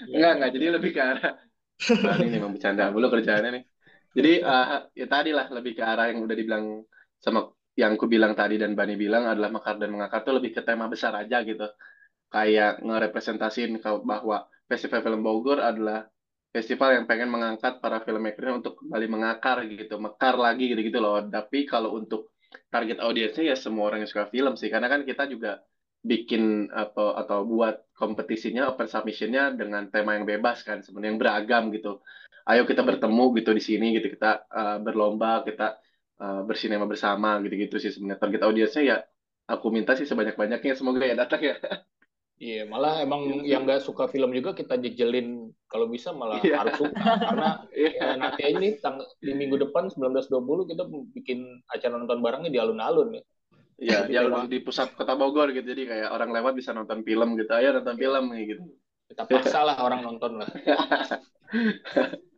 [0.08, 0.52] Enggak, enggak.
[0.56, 1.34] Jadi lebih ke arah
[1.80, 3.64] Nah, ini memang bercanda mulu kerjaannya nih.
[4.16, 6.66] Jadi eh, ya tadi lah lebih ke arah yang udah dibilang
[7.20, 10.62] sama yang ku bilang tadi dan Bani bilang adalah mekar dan mengakar tuh lebih ke
[10.68, 11.66] tema besar aja gitu.
[12.30, 13.72] Kayak ngerepresentasiin
[14.04, 14.38] bahwa
[14.70, 16.06] Festival Film Bogor adalah
[16.54, 21.24] festival yang pengen mengangkat para filmmaker untuk kembali mengakar gitu, mekar lagi gitu-gitu loh.
[21.26, 22.36] Tapi kalau untuk
[22.74, 25.62] target audiensnya ya semua orang yang suka film sih, karena kan kita juga
[26.00, 31.64] bikin atau atau buat kompetisinya open submissionnya dengan tema yang bebas kan sebenarnya yang beragam
[31.76, 32.00] gitu
[32.48, 35.76] ayo kita bertemu gitu di sini gitu kita uh, berlomba kita
[36.20, 38.20] uh, bersinema bersama gitu-gitu sih sebenarnya.
[38.22, 38.98] Target audiensnya ya
[39.48, 40.78] aku minta sih sebanyak-banyaknya.
[40.78, 41.56] Semoga ya datang ya.
[42.40, 45.52] Iya, malah emang yang nggak suka film juga kita jejelin.
[45.68, 46.64] Kalau bisa malah Iya.
[46.64, 46.96] harus suka.
[46.96, 47.92] Karena Iya.
[48.00, 53.20] ya, nanti nih tang- di minggu depan 19.20 kita bikin acara nonton barengnya di alun-alun
[53.20, 53.24] ya.
[53.76, 55.68] ya Lebih yang tema- di pusat kota Bogor gitu.
[55.68, 57.52] Jadi kayak orang lewat bisa nonton film gitu.
[57.52, 58.64] Ayo nonton film nih gitu.
[59.12, 60.48] Kita paksa lah orang nonton lah.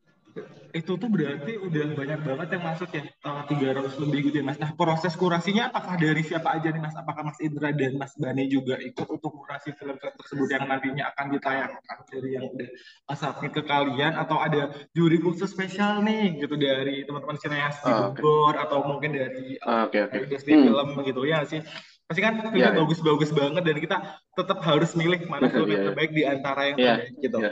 [0.71, 4.55] itu tuh berarti udah banyak banget yang masuk ya, uh, 300 lebih gitu ya Mas.
[4.55, 6.95] Nah, proses kurasinya apakah dari siapa aja nih Mas?
[6.95, 11.25] Apakah Mas Indra dan Mas Bani juga ikut untuk kurasi film-film tersebut yang nantinya akan
[11.35, 12.69] ditayangkan dari yang udah
[13.11, 18.15] submit ke kalian atau ada juri khusus spesial nih gitu dari teman-teman sineas di Oh.
[18.15, 20.63] Bogor atau mungkin dari uh, Ah, oke oke industri Hmm.
[20.71, 21.59] film gitu ya sih.
[22.07, 22.75] Pasti kan filmnya iya.
[22.75, 23.97] bagus-bagus banget dan kita
[24.35, 25.87] tetap harus milih mana film yang Iya, iya.
[25.91, 27.37] terbaik di antara yang Iya, terbaik gitu.
[27.39, 27.51] iya.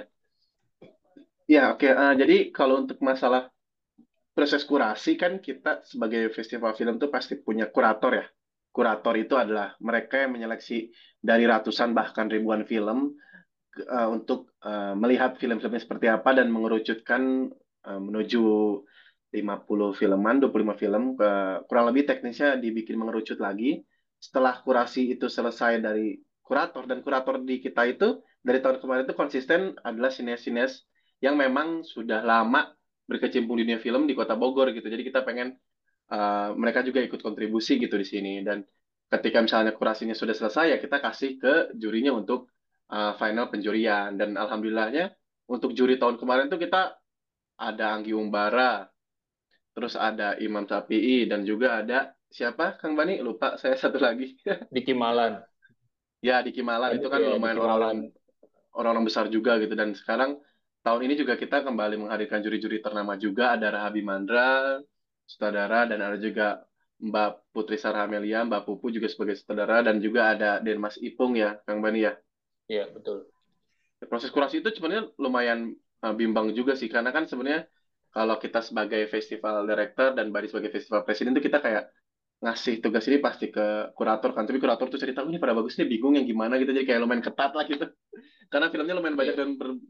[1.50, 1.88] Ya, oke.
[1.90, 3.50] Eh, jadi kalau untuk masalah
[4.38, 8.26] proses kurasi kan kita sebagai festival film tuh pasti punya kurator ya.
[8.76, 13.18] Kurator itu adalah mereka yang menyeleksi dari ratusan bahkan ribuan film
[13.80, 17.24] eh, untuk eh, melihat film-filmnya seperti apa dan mengerucutkan
[17.88, 18.42] eh, menuju
[19.30, 21.04] 50 filman, 25 film.
[21.20, 23.82] Eh, kurang lebih teknisnya dibikin mengerucut lagi.
[24.20, 29.16] Setelah kurasi itu selesai dari kurator dan kurator di kita itu dari tahun kemarin itu
[29.16, 30.89] konsisten adalah sinias-sinias
[31.20, 32.72] yang memang sudah lama
[33.10, 34.88] berkecimpung di dunia film di Kota Bogor gitu.
[34.88, 35.58] Jadi kita pengen
[36.14, 38.34] uh, mereka juga ikut kontribusi gitu di sini.
[38.46, 38.64] Dan
[39.10, 42.54] ketika misalnya kurasinya sudah selesai ya kita kasih ke jurinya untuk
[42.94, 44.16] uh, final penjurian.
[44.16, 45.12] Dan alhamdulillahnya
[45.50, 46.96] untuk juri tahun kemarin tuh kita
[47.60, 48.88] ada Anggi Umbara,
[49.76, 53.20] terus ada Imam Sapi'i dan juga ada siapa Kang Bani?
[53.20, 54.38] Lupa saya satu lagi.
[54.72, 55.42] Di Kimalan.
[56.24, 57.60] Ya di Kimalan itu kan Iya, lumayan
[58.70, 60.38] orang-orang besar juga gitu dan sekarang
[60.86, 63.56] tahun ini juga kita kembali menghadirkan juri-juri ternama juga.
[63.56, 64.80] Ada Rahabi Mandra
[65.30, 66.66] sutradara dan ada juga
[67.00, 71.56] Mbak Putri Sarah Amelia Mbak Pupu juga sebagai sutradara dan juga ada Denmas Ipung ya
[71.64, 72.14] Kang Bani ya.
[72.70, 73.26] Iya, betul.
[74.08, 75.76] proses kurasi itu sebenarnya lumayan
[76.08, 77.68] uh, bimbang juga sih karena kan sebenarnya
[78.16, 81.92] kalau kita sebagai festival director dan Bari sebagai festival presiden itu kita kayak
[82.40, 84.48] ngasih tugas ini pasti ke kurator kan.
[84.48, 86.72] Tapi kurator tuh cerita "Oh, ini pada bagus nih bingung yang gimana gitu.
[86.72, 87.86] Jadi kayak lumayan ketat lah gitu.
[88.52, 89.84] Karena filmnya lumayan banyak dan ber-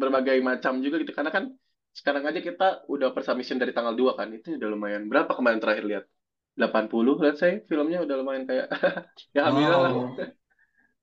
[0.00, 1.12] berbagai macam juga gitu.
[1.12, 1.44] Karena kan
[1.92, 4.28] sekarang aja kita udah per submission dari tanggal 2 kan.
[4.32, 5.02] Itu udah lumayan.
[5.12, 6.04] Berapa kemarin terakhir lihat?
[6.52, 8.68] 80 lihat saya filmnya udah lumayan kayak
[9.36, 9.80] ya alhamdulillah.
[9.80, 10.30] Lah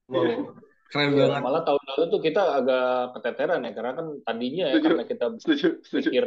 [0.09, 0.57] Wow.
[0.89, 1.41] Keren Iya, banget.
[1.45, 2.85] malah tahun lalu tuh kita agak
[3.17, 3.71] keteteran ya.
[3.77, 4.85] Karena kan tadinya ya Setuju.
[4.89, 6.07] karena kita setuju setuju.
[6.09, 6.25] pikir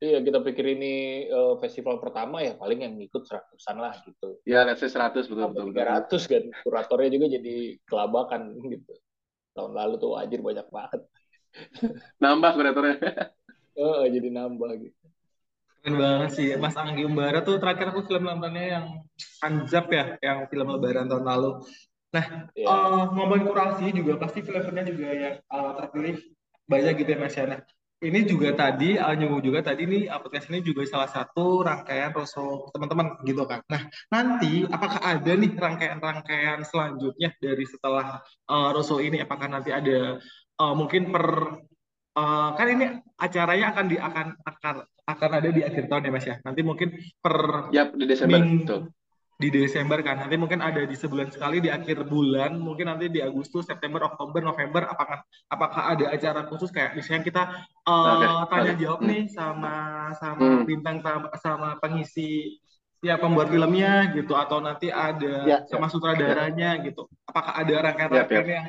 [0.00, 0.92] iya kita pikir ini
[1.28, 4.40] eh, festival pertama ya paling yang ngikut seratusan lah gitu.
[4.48, 8.92] ya let's say 100 betul betul Tiga betul ratus kan kuratornya juga jadi kelabakan gitu.
[9.52, 11.00] tahun lalu tuh wajir banyak banget
[12.22, 12.96] Nambah kreatornya.
[13.80, 15.00] oh jadi nambah gitu
[15.80, 16.48] Keren banget sih.
[16.60, 18.86] Mas Anggi Umbara tuh terakhir aku film nontonnya yang
[19.40, 21.64] Anjab ya, yang film Lebaran tahun lalu.
[22.12, 26.16] Nah, ya eh, ngomongin kurasi juga pasti film-filmnya juga yang eh, terpilih
[26.68, 27.44] banyak gitu ya Mas ya.
[27.48, 27.60] Nah,
[28.00, 32.72] ini juga tadi, uh, nyinggung juga tadi nih aplikasi ini juga salah satu rangkaian Rosso
[32.72, 33.60] teman-teman gitu kan.
[33.68, 39.20] Nah, nanti apakah ada nih rangkaian-rangkaian selanjutnya dari setelah uh, Rosso ini?
[39.20, 40.16] Apakah nanti ada
[40.60, 41.24] uh, mungkin per
[42.14, 44.74] uh, kan ini acaranya akan di akan akan
[45.10, 46.36] akan ada di akhir tahun ya Mas ya.
[46.44, 47.36] Nanti mungkin per
[47.72, 48.38] Yap, di Desember.
[48.38, 48.82] ming Tuh.
[49.40, 50.20] di Desember kan.
[50.20, 54.44] Nanti mungkin ada di sebulan sekali di akhir bulan, mungkin nanti di Agustus, September, Oktober,
[54.44, 57.42] November apakah apakah ada acara khusus kayak misalnya kita
[57.88, 58.80] uh, Oke, tanya oke.
[58.84, 59.08] jawab Hmm.
[59.08, 59.74] nih sama
[60.20, 60.68] sama Hmm.
[60.68, 61.00] bintang
[61.40, 62.60] sama pengisi
[63.00, 67.08] ya pembuat filmnya gitu atau nanti ada ya sama sutradaranya gitu.
[67.24, 68.56] Apakah ada rangkaian-rangkaian yap.
[68.60, 68.68] yang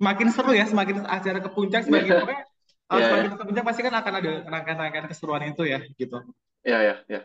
[0.00, 2.44] semakin seru ya, semakin acara ke puncak semakin pokoknya
[2.90, 3.30] uh, Ya, semakin ya.
[3.32, 6.18] ke puncak pasti kan akan ada rangkaian-rangkaian keseruan itu ya gitu.
[6.64, 7.20] Ya, ya, ya.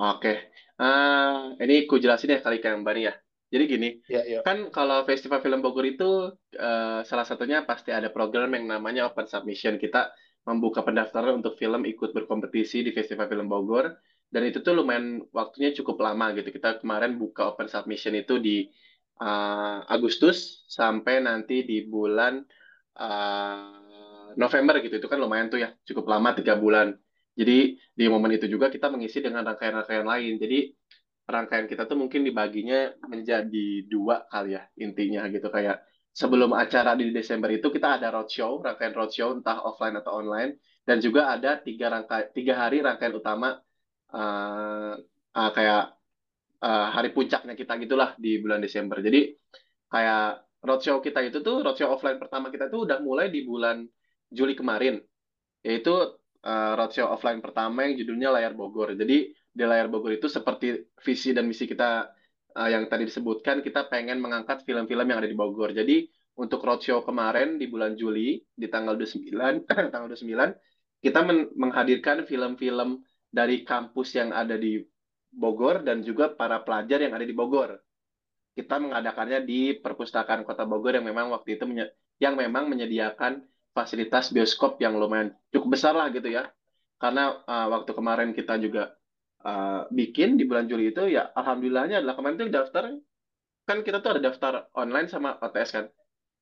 [0.00, 0.48] Oke.
[0.80, 3.12] Eh, ini ku jelasin ya kali ke Mbak Nia.
[3.50, 8.08] Jadi gini, ya ya kan kalau Festival Film Bogor itu eh, salah satunya pasti ada
[8.08, 9.76] program yang namanya Open Submission.
[9.76, 10.14] Kita
[10.46, 13.92] membuka pendaftaran untuk film ikut berkompetisi di Festival Film Bogor.
[14.30, 16.54] Dan itu tuh lumayan waktunya cukup lama gitu.
[16.54, 18.70] Kita kemarin buka Open Submission itu di
[19.20, 22.40] eh, Agustus sampai nanti di bulan
[22.96, 24.98] eh, November gitu.
[25.00, 26.96] Itu kan lumayan tuh ya, cukup lama tiga bulan.
[27.36, 30.34] Jadi di momen itu juga kita mengisi dengan rangkaian-rangkaian lain.
[30.36, 30.58] Jadi
[31.30, 35.80] rangkaian kita tuh mungkin dibaginya menjadi dua kali ya intinya gitu kayak
[36.10, 40.98] sebelum acara di Desember itu kita ada roadshow rangkaian roadshow entah offline atau online dan
[40.98, 43.62] juga ada tiga rangkaian tiga hari rangkaian utama
[44.10, 44.94] eh,
[45.38, 45.84] eh, kayak
[46.60, 49.32] eh, hari puncaknya kita gitulah di bulan Desember jadi
[49.90, 53.84] kayak roadshow kita itu tuh roadshow offline pertama kita tuh udah mulai di bulan
[54.30, 55.00] Juli kemarin
[55.64, 55.92] yaitu
[56.44, 58.96] uh, roadshow offline pertama yang judulnya Layar Bogor.
[58.96, 62.08] Jadi di Layar Bogor itu seperti visi dan misi kita
[62.56, 65.72] uh, yang tadi disebutkan, kita pengen mengangkat film-film yang ada di Bogor.
[65.76, 66.08] Jadi
[66.40, 73.04] untuk roadshow kemarin di bulan Juli, di tanggal 29, tanggal 29, kita men- menghadirkan film-film
[73.30, 74.80] dari kampus yang ada di
[75.30, 77.78] Bogor dan juga para pelajar yang ada di Bogor.
[78.54, 81.64] Kita mengadakannya di Perpustakaan Kota Bogor yang memang waktu itu
[82.18, 83.40] yang memang menyediakan
[83.70, 86.50] fasilitas bioskop yang lumayan cukup besar lah gitu ya.
[87.00, 88.92] Karena uh, waktu kemarin kita juga
[89.46, 92.84] uh, bikin di bulan Juli itu ya alhamdulillahnya adalah kemarin tuh daftar
[93.64, 95.86] kan kita tuh ada daftar online sama OTS kan.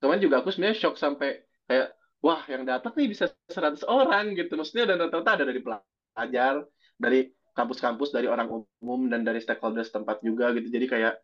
[0.00, 1.92] Kemarin juga aku sebenarnya shock sampai kayak
[2.24, 4.56] wah yang datang nih bisa 100 orang gitu.
[4.56, 6.54] Maksudnya dan rata-rata ada dari pelajar,
[6.96, 7.20] dari
[7.58, 8.46] kampus-kampus, dari orang
[8.78, 10.70] umum dan dari stakeholder setempat juga gitu.
[10.70, 11.14] Jadi kayak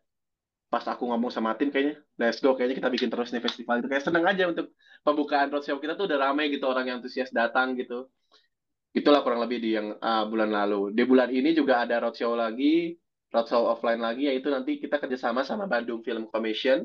[0.67, 3.87] pas aku ngomong sama tim kayaknya let's go kayaknya kita bikin terus nih festival itu
[3.87, 4.73] kayak seneng aja untuk
[5.05, 8.11] pembukaan roadshow kita tuh udah ramai gitu orang yang antusias datang gitu.
[8.91, 10.91] Itulah kurang lebih di yang uh, bulan lalu.
[10.91, 12.97] Di bulan ini juga ada roadshow lagi
[13.31, 16.83] roadshow offline lagi yaitu nanti kita kerjasama sama Bandung Film Commission.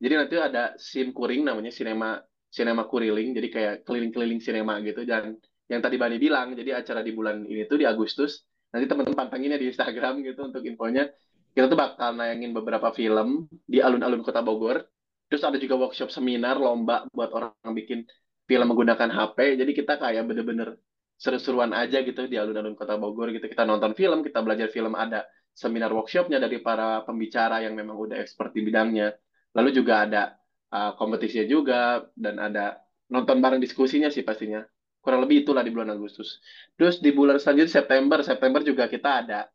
[0.00, 3.36] Jadi nanti ada sim kuring namanya sinema sinema kuriling.
[3.36, 5.04] Jadi kayak keliling-keliling sinema gitu.
[5.04, 5.36] Dan
[5.70, 9.58] yang tadi Bani bilang jadi acara di bulan ini tuh di Agustus nanti teman-teman pantanginnya
[9.58, 11.10] di Instagram gitu untuk infonya
[11.50, 14.86] kita tuh bakal nayangin beberapa film di alun-alun Kota Bogor.
[15.30, 17.98] Terus ada juga workshop seminar lomba buat orang yang bikin
[18.46, 19.58] film menggunakan HP.
[19.58, 20.78] Jadi kita kayak bener-bener
[21.18, 23.46] seru-seruan aja gitu di alun-alun Kota Bogor gitu.
[23.50, 28.16] Kita nonton film, kita belajar film, ada seminar workshopnya dari para pembicara yang memang udah
[28.22, 29.14] expert di bidangnya.
[29.54, 30.22] Lalu juga ada
[30.70, 32.78] uh, kompetisinya juga dan ada
[33.10, 34.62] nonton bareng diskusinya sih pastinya.
[35.00, 36.44] Kurang lebih itulah di bulan Agustus.
[36.76, 39.48] Terus di bulan selanjutnya September, September juga kita ada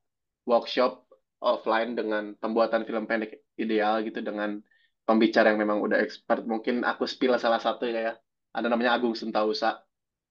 [0.50, 1.06] workshop
[1.42, 4.58] offline dengan pembuatan film pendek ideal gitu dengan
[5.06, 6.44] pembicara yang memang udah expert.
[6.50, 8.14] Mungkin aku spill salah satu ya, ya.
[8.58, 9.86] Ada namanya Agung Sentausa.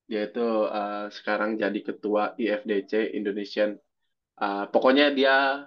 [0.05, 3.79] Dia itu uh, sekarang jadi ketua IFDC Indonesian.
[4.35, 5.63] Uh, pokoknya dia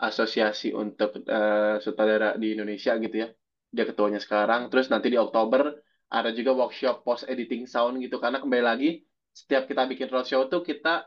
[0.00, 3.28] asosiasi untuk uh, sutradara di Indonesia gitu ya.
[3.68, 4.72] Dia ketuanya sekarang.
[4.72, 8.90] Terus nanti di Oktober ada juga workshop post editing sound gitu karena kembali lagi
[9.36, 11.04] setiap kita bikin roadshow tuh kita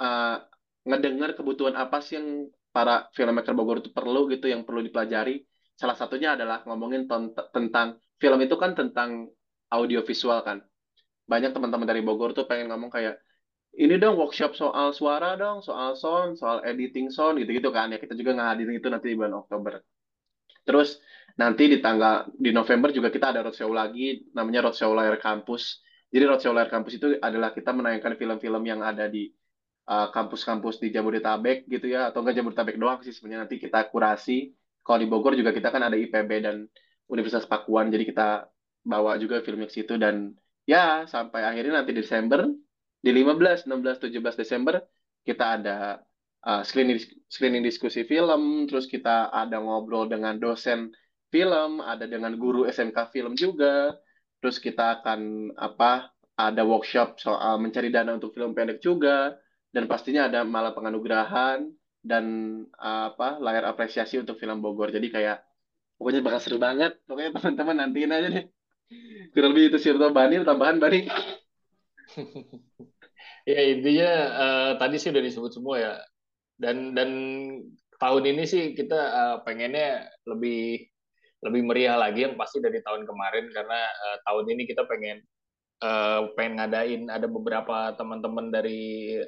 [0.00, 0.36] uh,
[0.82, 5.44] ngedengar kebutuhan apa sih yang para filmmaker Bogor itu perlu gitu yang perlu dipelajari.
[5.76, 7.06] Salah satunya adalah ngomongin
[7.52, 9.28] tentang film itu kan tentang
[9.70, 10.64] audio visual kan.
[11.28, 13.20] Banyak teman-teman dari Bogor tuh pengen ngomong kayak
[13.72, 18.00] ini dong workshop soal suara dong, soal sound, soal editing sound gitu-gitu kan ya.
[18.00, 19.80] Kita juga ngadirin itu nanti di bulan Oktober.
[20.66, 20.98] Terus
[21.38, 25.80] nanti di tanggal di November juga kita ada roadshow lagi namanya roadshow layar kampus.
[26.12, 29.32] Jadi roadshow layar kampus itu adalah kita menayangkan film-film yang ada di
[29.88, 33.48] kampus-kampus uh, di Jabodetabek gitu ya atau enggak Jabodetabek doang sih sebenarnya.
[33.48, 34.52] Nanti kita kurasi.
[34.82, 36.66] Kalau di Bogor juga kita kan ada IPB dan
[37.06, 38.28] Universitas Pakuan jadi kita
[38.82, 39.94] bawa juga filmnya ke situ.
[39.98, 40.34] Dan
[40.66, 42.46] ya sampai akhirnya nanti Desember
[43.02, 44.78] di 15, 16, 17 Desember
[45.22, 46.02] kita ada
[46.46, 46.98] uh, screening
[47.30, 50.90] screening diskusi film, terus kita ada ngobrol dengan dosen
[51.32, 53.96] film, ada dengan guru SMK film juga,
[54.38, 59.34] terus kita akan apa ada workshop soal mencari dana untuk film pendek juga,
[59.72, 61.72] dan pastinya ada malam penganugerahan
[62.04, 62.24] dan
[62.76, 64.92] apa layar apresiasi untuk film Bogor.
[64.92, 65.40] Jadi kayak
[65.96, 67.00] pokoknya bakal seru banget.
[67.08, 68.44] Pokoknya teman-teman nantiin aja deh.
[69.32, 71.08] Kurang lebih itu sih Bani, tambahan Bani.
[73.48, 75.94] ya intinya uh, tadi sih udah disebut semua ya.
[76.60, 77.10] Dan dan
[77.96, 80.91] tahun ini sih kita uh, pengennya lebih
[81.42, 85.18] lebih meriah lagi yang pasti dari tahun kemarin karena uh, tahun ini kita pengen
[85.82, 89.18] uh, pengen ngadain ada beberapa teman-teman dari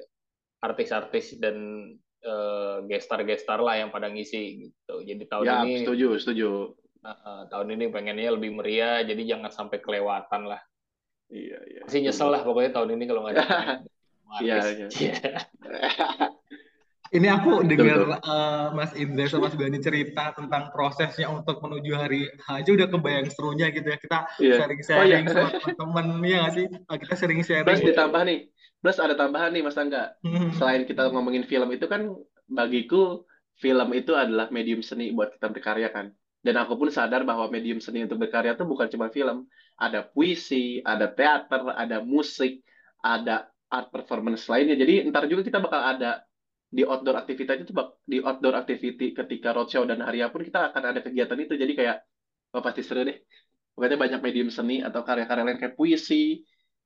[0.62, 1.90] artis-artis dan
[2.24, 4.94] uh, gestar-gestar lah yang pada ngisi gitu.
[5.04, 6.50] Jadi tahun ya, ini setuju, setuju.
[7.04, 10.62] Uh, tahun ini pengennya lebih meriah, jadi jangan sampai kelewatan lah.
[11.28, 11.80] Iya, iya.
[11.84, 13.46] Masih nyesel lah pokoknya tahun ini kalau nggak ada.
[14.42, 14.88] Iya, iya.
[17.14, 22.26] Ini aku dengar uh, Mas Indra sama Mas Bani cerita tentang prosesnya untuk menuju hari
[22.42, 23.98] H udah kebayang serunya gitu ya.
[24.02, 24.54] Kita Iya.
[24.58, 25.30] sharing-sharing Oh, iya.
[25.30, 26.66] sama teman-teman ya nggak sih?
[26.66, 28.38] Nah, kita sering Plus ditambah nih,
[28.82, 30.18] plus ada tambahan nih Mas Angga.
[30.26, 30.50] Hmm.
[30.58, 32.10] Selain kita ngomongin film itu kan
[32.50, 33.22] bagiku
[33.62, 36.10] film itu adalah medium seni buat kita berkarya kan.
[36.42, 39.46] Dan aku pun sadar bahwa medium seni untuk berkarya itu bukan cuma film.
[39.78, 42.58] Ada puisi, ada teater, ada musik,
[43.06, 44.74] ada art performance lainnya.
[44.74, 46.26] Jadi ntar juga kita bakal ada
[46.74, 50.82] di outdoor activity itu bak- di outdoor activity ketika roadshow dan hari pun kita akan
[50.90, 51.54] ada kegiatan itu.
[51.54, 52.02] Jadi kayak
[52.50, 53.14] oh, pasti seru deh.
[53.78, 56.42] Pokoknya banyak medium seni atau karya-karya lain kayak puisi,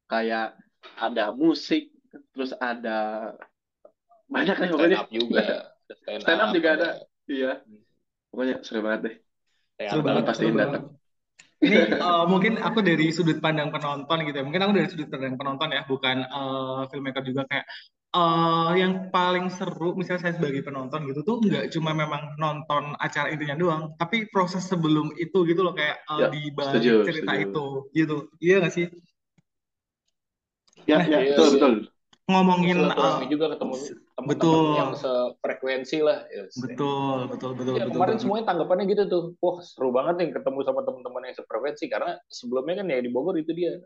[0.09, 0.57] kayak
[1.01, 1.89] ada musik,
[2.37, 3.33] terus ada
[4.29, 4.99] banyak nih stand pokoknya.
[5.01, 5.41] up juga.
[5.41, 5.57] Ada
[5.89, 6.89] Stand, Stand up juga ada.
[7.25, 7.53] Iya.
[8.29, 9.17] Pokoknya seru banget deh.
[9.89, 10.85] Seru banget, pastiin seru datang.
[10.85, 10.97] banget.
[11.59, 14.45] Ini uh, mungkin aku dari sudut pandang penonton gitu ya.
[14.45, 17.67] Mungkin aku dari sudut pandang penonton ya, bukan uh, filmmaker juga kayak
[18.15, 23.29] uh, yang paling seru misalnya saya sebagai penonton gitu tuh nggak cuma memang nonton acara
[23.33, 27.33] intinya doang, tapi proses sebelum itu gitu loh kayak uh, Ya, di balik setuju, cerita
[27.35, 27.45] setuju.
[27.49, 28.17] itu gitu.
[28.41, 28.87] Iya nggak sih?
[30.89, 31.73] Ya, Nah, ya, iya betul, betul.
[32.29, 33.75] Ngomongin uh, juga ketemu
[34.17, 34.65] teman-teman betul.
[34.77, 36.29] yang sefrekuensi lah.
[36.29, 38.23] Ya, betul, betul, betul, Ya, betul kemarin banget.
[38.25, 39.23] semuanya tanggapannya gitu tuh.
[39.41, 43.37] Wah, seru banget nih ketemu sama teman-teman yang sefrekuensi karena sebelumnya kan ya di Bogor
[43.41, 43.81] itu dia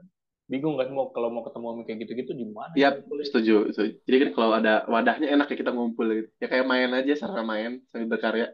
[0.51, 3.25] bingung kan mau kalau mau ketemu sama kayak gitu-gitu di mana Ya, ngumpulnya.
[3.25, 3.93] setuju, setuju.
[4.05, 6.29] Jadi kan kalau ada wadahnya enak ya kita ngumpul gitu.
[6.43, 8.51] Ya kayak main aja, sarana main sambil berkarya.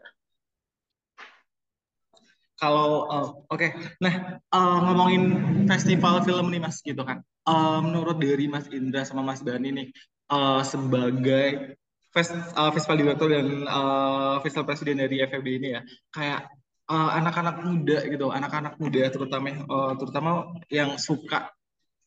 [2.59, 3.67] Kalau uh, oke,
[4.03, 5.23] nah uh, ngomongin
[5.63, 7.23] festival film nih Mas gitu kan.
[7.47, 9.87] Uh, menurut dari Mas Indra sama Mas Bani nih
[10.27, 11.79] uh, sebagai
[12.11, 15.81] fest, uh, festival director dan uh, festival presiden dari FFB ini ya,
[16.11, 16.51] kayak
[16.91, 20.29] uh, anak-anak muda gitu, anak-anak muda terutama uh, terutama
[20.67, 21.47] yang suka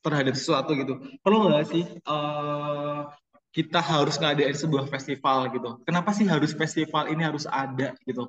[0.03, 0.99] terhadap sesuatu gitu.
[1.23, 3.09] Perlu nggak sih uh,
[3.55, 5.81] kita harus ngadain sebuah festival gitu?
[5.87, 8.29] Kenapa sih harus festival ini harus ada gitu?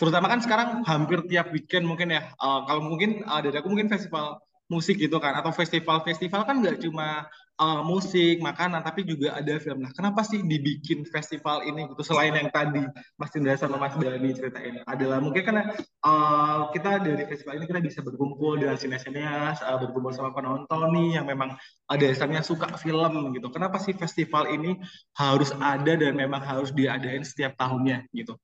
[0.00, 3.92] terutama kan sekarang hampir tiap weekend mungkin ya uh, kalau mungkin uh, dari aku mungkin
[3.92, 4.40] festival
[4.72, 7.28] musik gitu kan atau festival-festival kan nggak cuma
[7.60, 9.84] uh, musik makanan tapi juga ada film.
[9.84, 12.82] Nah kenapa sih dibikin festival ini gitu selain yang tadi
[13.20, 14.80] Mas Indra sama Mas Dani ceritain?
[14.88, 20.10] Adalah mungkin karena uh, kita dari festival ini kita bisa berkumpul dengan sineas uh, berkumpul
[20.16, 21.54] sama penonton nih yang memang
[21.86, 23.52] ada dasarnya suka film gitu.
[23.52, 24.80] Kenapa sih festival ini
[25.20, 28.34] harus ada dan memang harus diadain setiap tahunnya gitu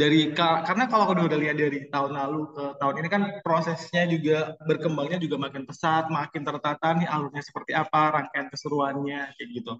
[0.00, 4.54] dari karena kalau aku udah lihat dari tahun lalu ke tahun ini kan prosesnya juga
[4.68, 9.72] berkembangnya juga makin pesat, makin tertata nih alurnya seperti apa, rangkaian keseruannya kayak gitu.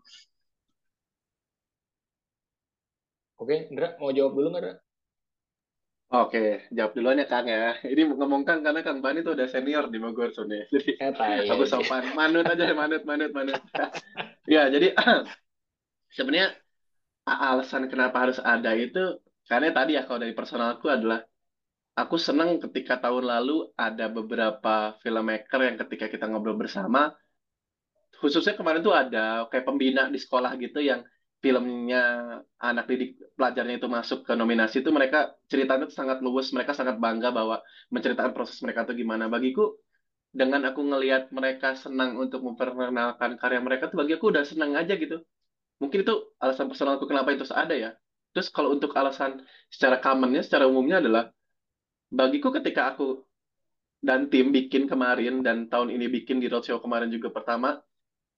[3.39, 4.75] Oke, Indra mau jawab dulu nggak, Indra?
[6.09, 7.77] Oke, jawab duluan ya Kang ya.
[7.85, 10.65] Ini ngomong Kang karena Kang Bani tuh udah senior di Bogor soalnya.
[10.73, 13.61] Jadi Eh, tai aku sopan, manut aja, manut, manut, manut.
[14.49, 14.97] Ya, jadi
[16.17, 16.57] sebenarnya
[17.29, 21.25] alasan kenapa harus ada itu karena tadi ya kalau dari personalku adalah
[21.97, 27.17] aku senang ketika tahun lalu ada beberapa filmmaker yang ketika kita ngobrol bersama
[28.21, 31.01] khususnya kemarin tuh ada kayak pembina di sekolah gitu yang
[31.39, 32.03] filmnya
[32.59, 36.99] anak didik pelajarnya itu masuk ke nominasi itu mereka ceritanya tuh sangat luwes mereka sangat
[36.99, 37.63] bangga bahwa
[37.95, 39.31] menceritakan proses mereka tuh gimana.
[39.31, 39.79] Bagiku
[40.35, 44.99] dengan aku ngelihat mereka senang untuk memperkenalkan karya mereka tuh bagi aku udah senang aja
[44.99, 45.23] gitu.
[45.79, 47.91] Mungkin itu alasan personalku kenapa itu ada ya
[48.33, 51.31] terus kalau untuk alasan secara commonnya secara umumnya adalah
[52.09, 53.25] bagiku ketika aku
[53.99, 57.83] dan tim bikin kemarin dan tahun ini bikin di roadshow kemarin juga pertama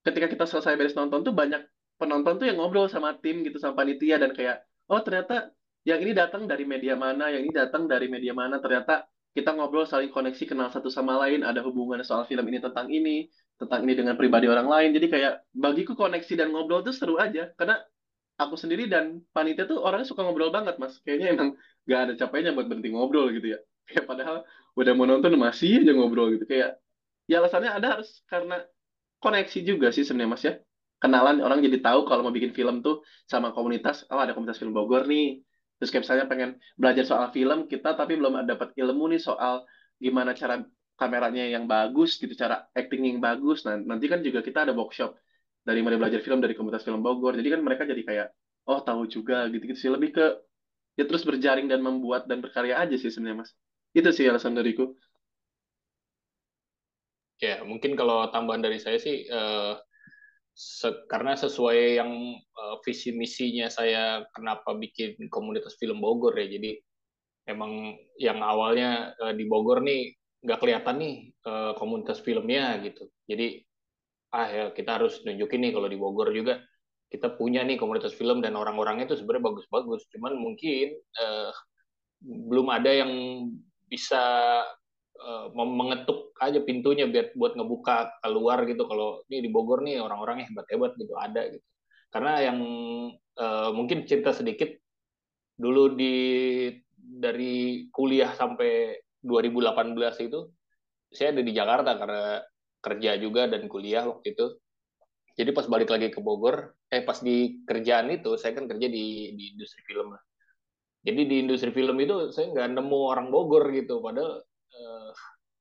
[0.03, 1.61] ketika kita selesai beres nonton tuh banyak
[2.01, 5.53] penonton tuh yang ngobrol sama tim gitu sama panitia dan kayak oh ternyata
[5.84, 9.86] yang ini datang dari media mana yang ini datang dari media mana ternyata kita ngobrol
[9.86, 13.30] saling koneksi kenal satu sama lain ada hubungan soal film ini tentang ini
[13.61, 14.91] tentang ini dengan pribadi orang lain.
[14.97, 17.53] Jadi kayak bagiku koneksi dan ngobrol tuh seru aja.
[17.55, 17.76] Karena
[18.41, 20.97] aku sendiri dan panitia tuh orangnya suka ngobrol banget mas.
[21.05, 21.49] Kayaknya emang
[21.84, 23.59] gak ada capeknya buat berhenti ngobrol gitu ya.
[23.88, 24.36] Kayak padahal
[24.78, 26.45] udah mau nonton masih aja ngobrol gitu.
[26.49, 26.80] Kayak
[27.28, 28.64] ya alasannya ada harus karena
[29.20, 30.55] koneksi juga sih sebenarnya mas ya.
[31.01, 34.72] Kenalan orang jadi tahu kalau mau bikin film tuh sama komunitas oh ada komunitas film
[34.72, 35.45] Bogor nih.
[35.80, 39.64] Terus kayak misalnya pengen belajar soal film kita tapi belum dapat ilmu nih soal
[39.97, 40.61] gimana cara
[41.01, 43.64] kameranya yang bagus gitu cara acting yang bagus.
[43.64, 45.16] Nah nanti kan juga kita ada workshop
[45.61, 47.37] dari mulai belajar film dari komunitas film Bogor.
[47.37, 48.29] Jadi kan mereka jadi kayak
[48.69, 49.91] oh tahu juga gitu gitu sih.
[49.93, 50.27] Lebih ke
[50.99, 53.51] ya terus berjaring dan membuat dan berkarya aja sih sebenarnya mas.
[53.93, 54.93] Itu sih alasan dariku.
[57.41, 59.81] Ya mungkin kalau tambahan dari saya sih uh,
[60.53, 66.49] se karena sesuai yang uh, visi misinya saya kenapa bikin komunitas film Bogor ya.
[66.53, 66.77] Jadi
[67.49, 71.15] emang yang awalnya uh, di Bogor nih nggak kelihatan nih
[71.49, 73.09] uh, komunitas filmnya gitu.
[73.25, 73.65] Jadi
[74.31, 76.62] ah ya kita harus nunjukin nih kalau di Bogor juga
[77.11, 80.07] kita punya nih komunitas film dan orang-orangnya itu sebenarnya bagus-bagus.
[80.14, 81.51] Cuman mungkin uh,
[82.22, 83.12] belum ada yang
[83.91, 84.22] bisa
[85.18, 88.87] uh, mengetuk aja pintunya biar buat ngebuka keluar gitu.
[88.87, 91.66] Kalau ini di Bogor nih orang-orangnya hebat-hebat gitu ada gitu.
[92.14, 92.59] Karena yang
[93.35, 94.70] uh, mungkin cerita sedikit
[95.59, 96.14] dulu di
[96.95, 100.47] dari kuliah sampai 2018 itu
[101.11, 102.39] saya ada di Jakarta karena
[102.85, 104.47] kerja juga dan kuliah waktu itu
[105.39, 109.33] jadi pas balik lagi ke Bogor eh pas di kerjaan itu saya kan kerja di
[109.39, 110.22] di industri film lah
[111.07, 114.43] jadi di industri film itu saya nggak nemu orang Bogor gitu padahal
[114.76, 115.11] uh,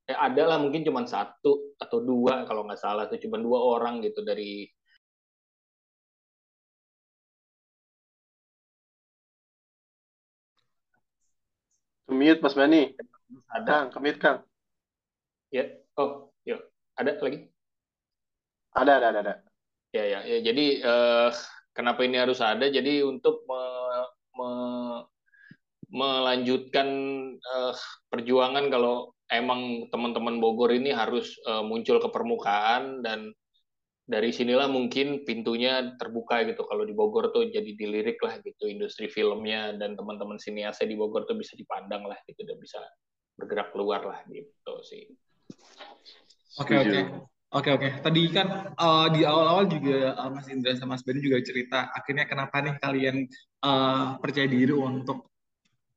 [0.09, 4.01] eh ada lah mungkin cuma satu atau dua kalau nggak salah itu cuma dua orang
[4.03, 4.65] gitu dari
[12.09, 12.81] Kemit Mas Mani.
[13.53, 13.65] Ada.
[13.69, 14.41] Kang, kemit Kang.
[15.53, 15.65] Ya,
[15.97, 16.28] oh.
[16.99, 17.39] Ada lagi?
[18.75, 19.19] Ada, ada, ada.
[19.23, 19.33] ada.
[19.95, 20.37] Ya, ya, ya.
[20.43, 21.31] Jadi uh,
[21.71, 22.67] kenapa ini harus ada?
[22.67, 23.61] Jadi untuk me,
[24.35, 24.49] me,
[25.89, 26.87] melanjutkan
[27.39, 27.73] uh,
[28.11, 33.31] perjuangan kalau emang teman-teman Bogor ini harus uh, muncul ke permukaan dan
[34.09, 39.05] dari sinilah mungkin pintunya terbuka gitu kalau di Bogor tuh jadi dilirik lah gitu industri
[39.05, 42.81] filmnya dan teman-teman siniasnya di Bogor tuh bisa dipandang lah gitu dan bisa
[43.37, 45.13] bergerak keluar lah gitu sih.
[46.57, 46.99] Oke oke.
[47.49, 47.89] Oke oke.
[48.05, 52.29] Tadi kan uh, di awal-awal juga uh, Mas Indra sama Mas Benny juga cerita akhirnya
[52.29, 53.25] kenapa nih kalian
[53.65, 55.29] uh, percaya diri untuk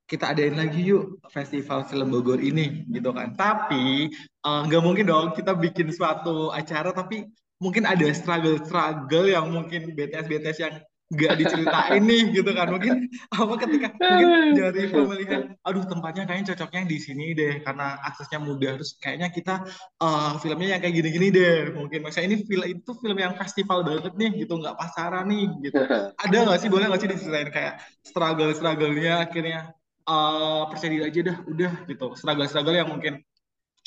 [0.08, 3.36] kita adain lagi yuk festival film Bogor ini gitu kan.
[3.36, 4.12] Tapi
[4.44, 7.28] nggak uh, mungkin dong kita bikin suatu acara tapi
[7.62, 10.74] mungkin ada struggle-struggle yang mungkin BTS-BTS yang
[11.12, 12.66] nggak diceritain nih gitu kan.
[12.72, 18.40] Mungkin apa ketika mungkin dari pemilihan aduh tempatnya kayaknya cocoknya di sini deh karena aksesnya
[18.40, 18.80] mudah.
[18.80, 19.54] Terus kayaknya kita
[20.00, 22.00] uh, filmnya yang kayak gini-gini deh mungkin.
[22.08, 24.56] Misalnya ini film itu film yang festival banget nih gitu.
[24.56, 25.80] Nggak pasaran nih gitu.
[26.24, 29.60] Ada nggak sih boleh nggak sih diceritain kayak struggle struggle-nya akhirnya
[30.08, 32.06] uh, percaya diri aja dah udah gitu.
[32.16, 33.20] Struggle struggle yang mungkin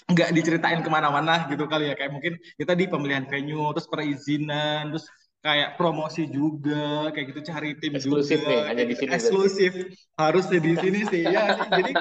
[0.05, 1.97] nggak diceritain ke mana-mana gitu kali ya.
[1.97, 5.09] Kayak mungkin kita di pemilihan venue terus perizinan terus
[5.45, 9.71] kayak promosi juga kayak gitu cari tim eksklusif juga nih hanya di sini eksklusif.
[10.17, 11.69] Harus di sini sih ya.
[11.69, 11.91] Jadi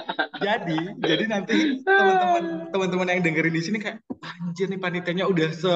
[0.40, 5.74] jadi jadi nanti teman-teman teman-teman yang dengerin di sini kayak anjir nih panitianya udah se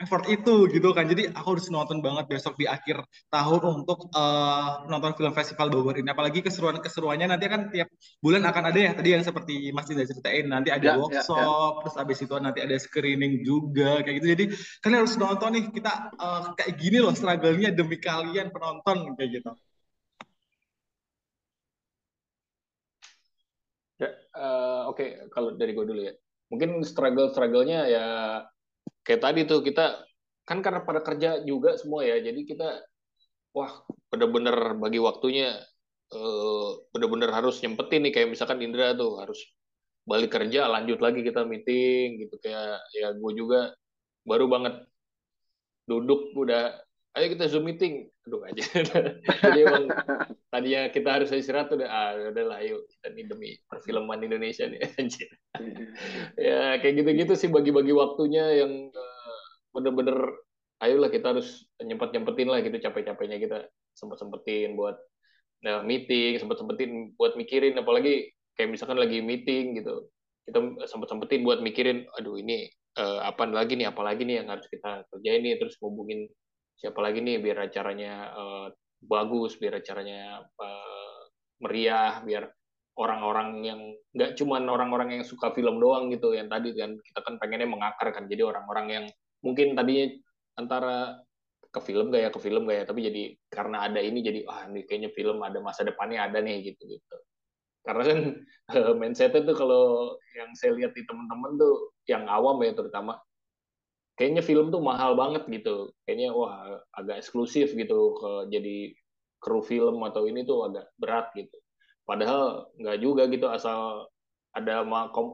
[0.00, 1.04] effort itu gitu kan.
[1.04, 6.00] Jadi aku harus nonton banget besok di akhir tahun untuk uh, nonton film festival Bogor
[6.00, 6.08] ini.
[6.08, 7.92] Apalagi keseruan keseruannya nanti kan tiap
[8.24, 10.48] bulan akan ada ya tadi yang seperti Mas Dinda ceritain.
[10.48, 11.78] Nanti ada ya, workshop ya, ya.
[11.84, 14.26] terus habis itu nanti ada screening juga kayak gitu.
[14.32, 14.44] Jadi
[14.80, 19.50] kalian harus nonton nih kita uh, kayak gini loh struggle-nya demi kalian penonton kayak gitu.
[24.00, 25.08] Ya uh, oke okay.
[25.28, 26.16] kalau dari gue dulu ya.
[26.50, 28.06] Mungkin struggle struggle-nya ya
[29.06, 30.04] kayak tadi tuh kita
[30.44, 32.68] kan karena pada kerja juga semua ya jadi kita
[33.54, 33.72] wah
[34.10, 35.58] bener-bener bagi waktunya
[36.10, 39.40] eh, bener-bener harus nyempetin nih kayak misalkan Indra tuh harus
[40.08, 43.70] balik kerja lanjut lagi kita meeting gitu kayak ya gue juga
[44.26, 44.74] baru banget
[45.86, 46.74] duduk udah
[47.16, 48.06] ayo kita zoom meeting.
[48.26, 48.62] Aduh aja.
[49.42, 49.86] Jadi emang
[50.52, 51.88] tadinya kita harus istirahat udah.
[51.88, 55.30] Ah udah lah ayo kita nih demi perfilman Indonesia nih anjir.
[56.38, 59.42] Ya kayak gitu-gitu sih bagi-bagi waktunya yang uh,
[59.74, 60.18] bener-bener
[60.80, 63.58] ayolah kita harus nyempet nyempetin lah gitu capek-capeknya kita
[63.92, 64.96] sempet sempetin buat
[65.60, 70.08] nah, meeting sempet sempetin buat mikirin apalagi kayak misalkan lagi meeting gitu
[70.48, 70.56] kita
[70.88, 75.06] sempet sempetin buat mikirin aduh ini uh, apa lagi nih apalagi nih yang harus kita
[75.12, 75.60] kerjain nih?
[75.60, 76.26] Terus ngubungin
[76.80, 78.66] siapa lagi nih biar acaranya uh,
[79.04, 81.20] bagus, biar acaranya uh,
[81.60, 82.48] meriah, biar
[82.96, 83.80] orang-orang yang
[84.16, 88.08] nggak cuman orang-orang yang suka film doang gitu yang tadi kan kita kan pengennya mengakar
[88.16, 88.24] kan.
[88.26, 89.04] Jadi orang-orang yang
[89.44, 90.08] mungkin tadinya
[90.56, 91.20] antara
[91.70, 94.66] ke film gak ya ke film gak ya tapi jadi karena ada ini jadi ah
[94.66, 97.16] ini kayaknya film ada masa depannya ada nih gitu gitu.
[97.86, 98.18] Karena kan
[99.00, 99.84] mindsetnya tuh kalau
[100.36, 103.16] yang saya lihat di teman-teman tuh yang awam ya terutama
[104.20, 105.96] kayaknya film tuh mahal banget gitu.
[106.04, 108.92] Kayaknya wah agak eksklusif gitu ke jadi
[109.40, 111.56] kru film atau ini tuh agak berat gitu.
[112.04, 114.12] Padahal nggak juga gitu asal
[114.52, 114.84] ada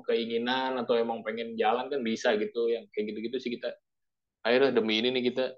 [0.07, 2.71] keinginan atau emang pengen jalan kan bisa gitu.
[2.71, 3.75] Yang kayak gitu-gitu sih kita
[4.47, 5.51] akhirnya demi ini nih kita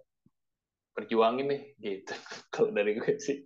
[0.97, 2.17] perjuangin nih gitu.
[2.57, 3.45] Kalau dari gue sih.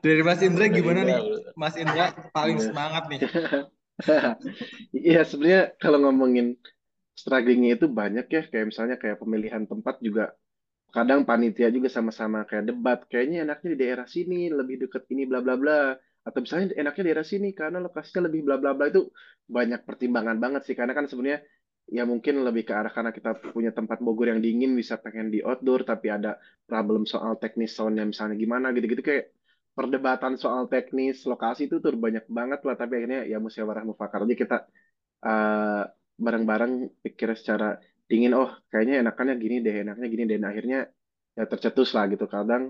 [0.00, 1.20] Dari Mas Indra gimana nih?
[1.52, 2.64] Mas Indra paling iya.
[2.64, 3.20] semangat nih.
[4.92, 6.52] Iya sebenarnya kalau ngomongin
[7.20, 8.42] strugglingnya itu banyak ya.
[8.50, 10.24] Kayak misalnya kayak pemilihan tempat juga
[10.96, 15.40] kadang panitia juga sama-sama kayak debat kayaknya enaknya di daerah sini lebih deket ini bla
[15.44, 15.80] bla bla.
[16.26, 19.00] Atau misalnya enaknya di daerah sini karena lokasinya lebih bla bla bla itu
[19.56, 20.74] banyak pertimbangan banget sih.
[20.78, 21.40] Karena kan sebenarnya
[21.86, 25.38] ya mungkin lebih ke arah karena kita punya tempat Bogor yang dingin bisa pengen di
[25.38, 26.34] outdoor tapi ada
[26.66, 29.02] problem soal teknis soundnya misalnya gimana gitu-gitu.
[29.06, 29.24] Kayak
[29.76, 34.18] perdebatan soal teknis lokasi itu tuh banyak banget lah tapi akhirnya ya musyawarah mufakat.
[34.24, 34.56] Aja kita
[35.22, 35.84] uh,
[36.24, 36.72] bareng-bareng
[37.04, 37.76] pikir secara
[38.08, 40.38] dingin oh kayaknya enakannya gini deh enaknya gini deh.
[40.40, 40.78] Nah, akhirnya
[41.36, 42.24] ya tercetus lah gitu.
[42.34, 42.62] Kadang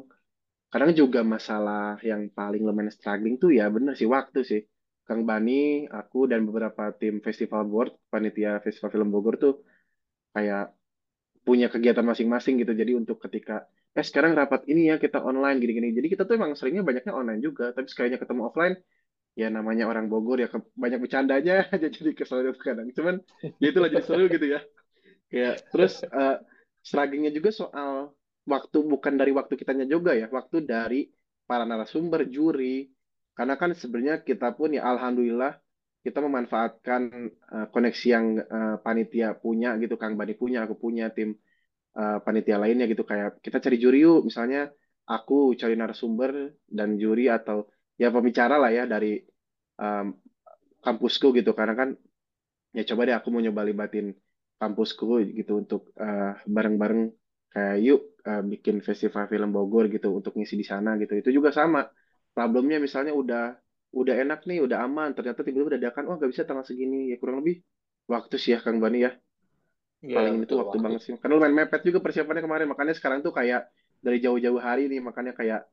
[0.72, 4.60] kadang juga masalah yang paling lumayan struggling tuh ya bener sih waktu sih.
[5.06, 9.54] Kang Bani aku dan beberapa tim festival board panitia festival film Bogor tuh
[10.34, 10.74] kayak
[11.46, 12.74] punya kegiatan masing-masing gitu.
[12.74, 15.94] Jadi untuk ketika eh sekarang rapat ini ya kita online gini-gini.
[15.94, 17.70] Jadi kita tuh emang seringnya banyaknya online juga.
[17.70, 18.74] Tapi sekalinya ketemu offline
[19.36, 22.88] ya namanya orang Bogor ya banyak bercandanya aja jadi kesel kadang.
[22.96, 23.20] Cuman
[23.60, 24.64] ya itulah jadi seru gitu ya.
[25.28, 26.40] Kayak terus uh,
[26.80, 28.16] strugglingnya juga soal
[28.48, 31.12] waktu bukan dari waktu kitanya juga ya waktu dari
[31.44, 32.88] para narasumber juri.
[33.36, 35.60] Karena kan sebenarnya kita pun ya alhamdulillah
[36.00, 37.02] kita memanfaatkan
[37.52, 41.36] uh, koneksi yang uh, panitia punya gitu Kang Bani punya aku punya tim
[41.92, 43.04] uh, panitia lainnya gitu.
[43.04, 44.24] Kayak kita cari juri yuk.
[44.24, 44.72] Misalnya
[45.04, 49.20] aku cari narasumber dan juri atau ya pembicara lah ya dari
[49.80, 50.12] um,
[50.84, 51.52] kampusku gitu.
[51.56, 51.88] Karena kan
[52.76, 54.12] ya coba deh aku mau nyoba libatin
[54.56, 57.12] kampusku gitu untuk uh, bareng-bareng
[57.52, 61.16] kayak yuk uh, bikin festival film Bogor gitu untuk ngisi di sana gitu.
[61.16, 61.88] Itu juga sama.
[62.36, 63.56] Problemnya misalnya udah
[63.96, 65.16] udah enak nih udah aman.
[65.16, 67.12] Ternyata tiba-tiba dadakan oh nggak bisa tanggal segini.
[67.12, 67.64] Ya kurang lebih
[68.08, 69.12] waktu sih ya Kang Bani ya.
[70.04, 71.00] Ya, paling itu waktu, waktu banget.
[71.00, 71.12] sih.
[71.16, 72.66] Karena lumayan mepet juga persiapannya kemarin.
[72.68, 73.72] Makanya sekarang tuh kayak
[74.04, 75.00] dari jauh-jauh hari nih.
[75.00, 75.64] Makanya kayak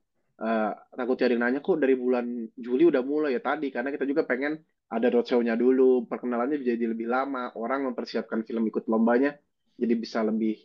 [0.42, 4.26] uh, takut cari nanya kok dari bulan Juli udah mulai ya tadi karena kita juga
[4.26, 4.58] pengen
[4.90, 9.38] ada roadshow-nya dulu perkenalannya jadi lebih lama orang mempersiapkan film ikut lombanya
[9.78, 10.58] jadi bisa lebih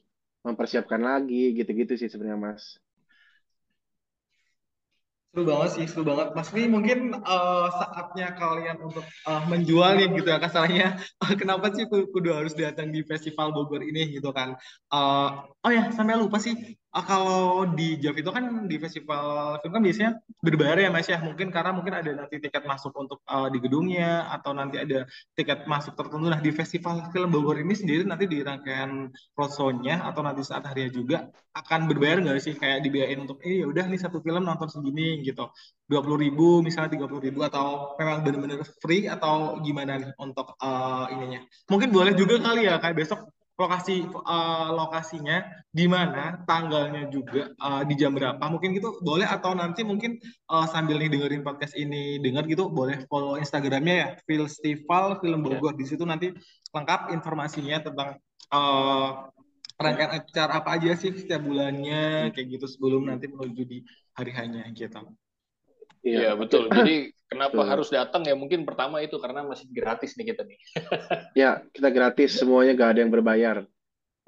[0.44, 2.78] mempersiapkan lagi gitu-gitu sih sebenarnya Mas.
[5.28, 6.32] Seru banget sih, seru banget.
[6.32, 10.96] Mas ini mungkin uh, saatnya kalian untuk uh, menjual nih gitu ya kasarnya.
[11.20, 14.56] Uh, kenapa sih kudu harus datang di festival Bogor ini gitu kan?
[14.88, 16.56] Uh, oh ya, sampai lupa sih
[16.94, 20.10] uh, kalau di Jav itu kan di festival film kan biasanya
[20.40, 21.18] berbayar ya Mas ya.
[21.20, 25.64] Mungkin karena mungkin ada nanti tiket masuk untuk uh, di gedungnya atau nanti ada tiket
[25.68, 26.26] masuk tertentu.
[26.28, 30.92] Nah di festival film Bogor ini sendiri nanti di rangkaian roadshow-nya atau nanti saat harinya
[30.92, 31.18] juga
[31.58, 35.26] akan berbayar nggak sih kayak dibiayain untuk eh ya udah nih satu film nonton segini
[35.26, 35.50] gitu
[35.90, 40.54] dua puluh ribu misalnya tiga puluh ribu atau memang benar-benar free atau gimana nih untuk
[40.60, 43.26] uh, ininya mungkin boleh juga kali ya kayak besok
[43.58, 45.42] lokasi uh, lokasinya
[45.74, 48.38] di mana tanggalnya juga uh, di jam berapa?
[48.38, 53.02] Mungkin gitu boleh atau nanti mungkin uh, sambil nih dengerin podcast ini dengar gitu boleh
[53.10, 55.74] follow instagramnya ya Festival Film Bogor.
[55.74, 56.30] Di situ nanti
[56.70, 58.08] lengkap informasinya tentang
[58.54, 59.26] uh,
[59.74, 63.78] rangkaian acara apa aja sih setiap bulannya kayak gitu sebelum nanti menuju di
[64.14, 65.02] hari hanya gitu.
[66.08, 66.68] Iya ya, betul.
[66.78, 67.70] Jadi kenapa betul.
[67.70, 70.58] harus datang ya mungkin pertama itu karena masih gratis nih kita nih.
[71.46, 73.56] ya kita gratis semuanya gak ada yang berbayar.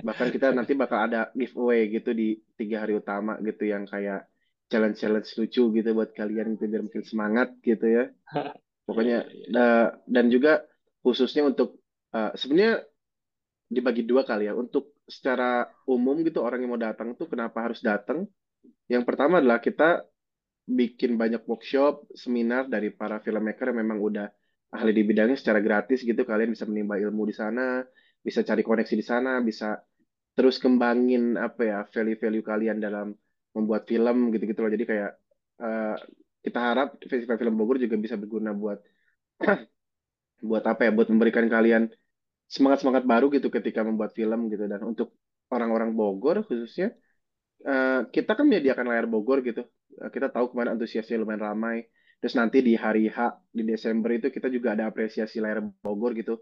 [0.00, 4.28] Bahkan kita nanti bakal ada giveaway gitu di tiga hari utama gitu yang kayak
[4.70, 8.04] challenge-challenge lucu gitu buat kalian gitu biar makin semangat gitu ya.
[8.88, 9.24] Pokoknya
[9.54, 10.64] uh, dan juga
[11.00, 11.80] khususnya untuk
[12.12, 12.84] uh, sebenarnya
[13.70, 17.78] dibagi dua kali ya untuk secara umum gitu orang yang mau datang tuh kenapa harus
[17.78, 18.26] datang
[18.90, 20.02] yang pertama adalah kita
[20.70, 24.26] bikin banyak workshop, seminar dari para filmmaker yang memang udah
[24.70, 26.22] ahli di bidangnya secara gratis gitu.
[26.22, 27.82] Kalian bisa menimba ilmu di sana,
[28.22, 29.82] bisa cari koneksi di sana, bisa
[30.38, 33.12] terus kembangin apa ya value-value kalian dalam
[33.52, 34.70] membuat film gitu-gitu loh.
[34.70, 35.10] Jadi kayak
[35.58, 35.96] uh,
[36.40, 38.78] kita harap Festival Film Bogor juga bisa berguna buat
[40.48, 40.90] buat apa ya?
[40.94, 41.90] Buat memberikan kalian
[42.50, 45.14] semangat-semangat baru gitu ketika membuat film gitu dan untuk
[45.50, 46.94] orang-orang Bogor khususnya
[47.66, 49.66] uh, kita kan menyediakan layar Bogor gitu.
[49.98, 51.88] Uh, kita tahu kemarin antusiasnya lumayan ramai.
[52.20, 56.36] Terus nanti di hari H di Desember itu kita juga ada apresiasi layar Bogor gitu.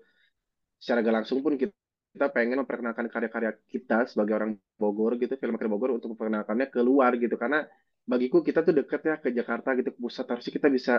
[0.76, 1.70] Secara gak langsung pun kita,
[2.14, 7.38] kita pengen memperkenalkan karya-karya kita sebagai orang Bogor gitu, filmmaker Bogor untuk memperkenalkannya keluar gitu.
[7.38, 7.62] Karena
[8.02, 10.26] bagiku kita tuh deket ya ke Jakarta gitu, ke pusat.
[10.26, 10.94] Harusnya kita bisa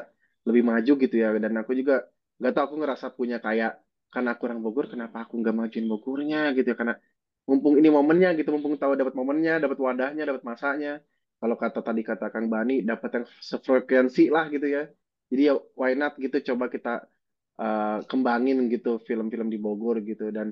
[0.47, 1.35] lebih maju gitu ya.
[1.35, 2.07] Dan aku juga
[2.39, 6.55] nggak tahu aku ngerasa punya kayak karena aku orang Bogor, kenapa aku nggak majuin Bogornya
[6.55, 6.77] gitu ya?
[6.79, 6.95] Karena
[7.43, 11.03] mumpung ini momennya gitu, mumpung tahu dapat momennya, dapat wadahnya, dapat masanya
[11.39, 14.83] kalau kata tadi kata Kang Bani dapat yang sefrekuensi lah gitu ya.
[15.31, 17.07] Jadi ya why not gitu coba kita
[17.55, 20.27] uh, kembangin gitu film-film di Bogor gitu.
[20.35, 20.51] Dan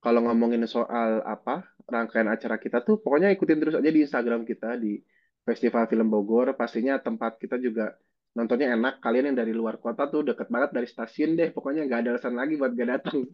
[0.00, 4.80] kalau ngomongin soal apa rangkaian acara kita tuh pokoknya ikutin terus aja di Instagram kita
[4.80, 4.96] di
[5.44, 6.56] Festival Film Bogor.
[6.56, 7.92] Pastinya tempat kita juga
[8.32, 9.04] nontonnya enak.
[9.04, 11.52] Kalian yang dari luar kota tuh deket banget dari stasiun deh.
[11.52, 13.20] Pokoknya nggak ada alasan lagi buat gak datang.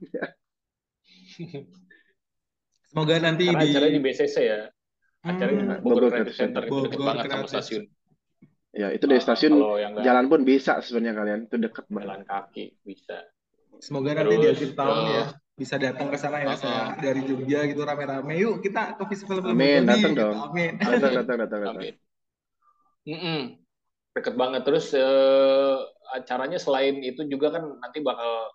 [2.90, 4.66] Semoga nanti Karena di acaranya di BCC ya
[5.22, 5.82] acaranya Hmm.
[5.82, 6.62] Bogor Bogor Creative Center Center.
[6.66, 7.84] itu deket Bogor banget sama stasiun
[8.72, 12.06] ya itu dari Nah, stasiun yang nggak jalan pun bisa sebenarnya kalian itu deket banget
[12.08, 13.16] jalan kaki bisa
[13.78, 16.58] semoga nanti di akhir tahun eh, ya bisa datang ke sana ya uh-uh.
[16.58, 20.22] saya dari Jogja gitu rame-rame yuk kita ke festival film Amin, Bogor datang gitu.
[20.24, 20.36] dong.
[20.48, 21.94] amin datang datang datang datang Amin.
[23.02, 23.40] Mm-mm.
[24.12, 24.62] Deket banget.
[24.62, 25.76] Terus eh,
[26.14, 28.52] acaranya selain itu juga kan nanti bakal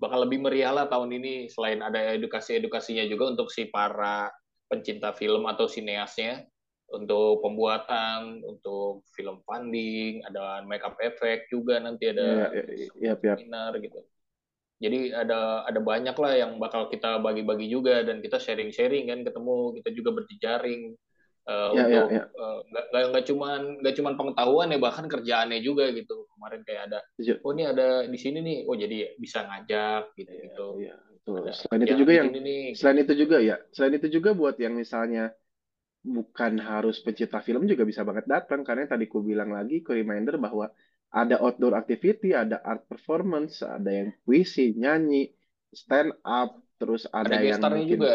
[0.00, 1.52] bakal lebih meriah lah tahun ini.
[1.52, 4.32] Selain ada edukasi-edukasinya juga untuk si para
[4.70, 6.46] pencinta film atau sineasnya
[6.90, 12.62] untuk pembuatan, untuk film funding, ada makeup effect juga nanti ya ada ya
[13.00, 13.34] ya, ya.
[13.36, 14.00] seminar gitu.
[14.80, 19.76] Jadi ada ada banyak lah yang bakal kita bagi-bagi juga dan kita sharing-sharing kan ketemu
[19.80, 20.82] kita juga berjejaring
[21.48, 22.22] eh, Ya, ya, untuk ya.
[22.40, 26.82] eh, nggak nggak nggak cuman nggak cuman pengetahuan ya bahkan kerjaannya juga gitu kemarin kayak
[26.92, 27.00] ada
[27.44, 31.09] oh ini ada di sini nih oh jadi bisa ngajak gitu gitu Iya, betul.
[31.60, 34.74] Selain itu kerjaan juga yang nih selain itu juga ya, selain itu juga buat yang
[34.82, 35.22] misalnya
[36.16, 39.90] bukan harus pencipta film juga bisa banget datang karena yang tadi ku bilang lagi ku
[39.92, 40.66] reminder bahwa
[41.10, 45.34] ada outdoor activity, ada art performance, ada yang puisi, nyanyi,
[45.74, 48.08] stand up, terus ada ada yang mungkin juga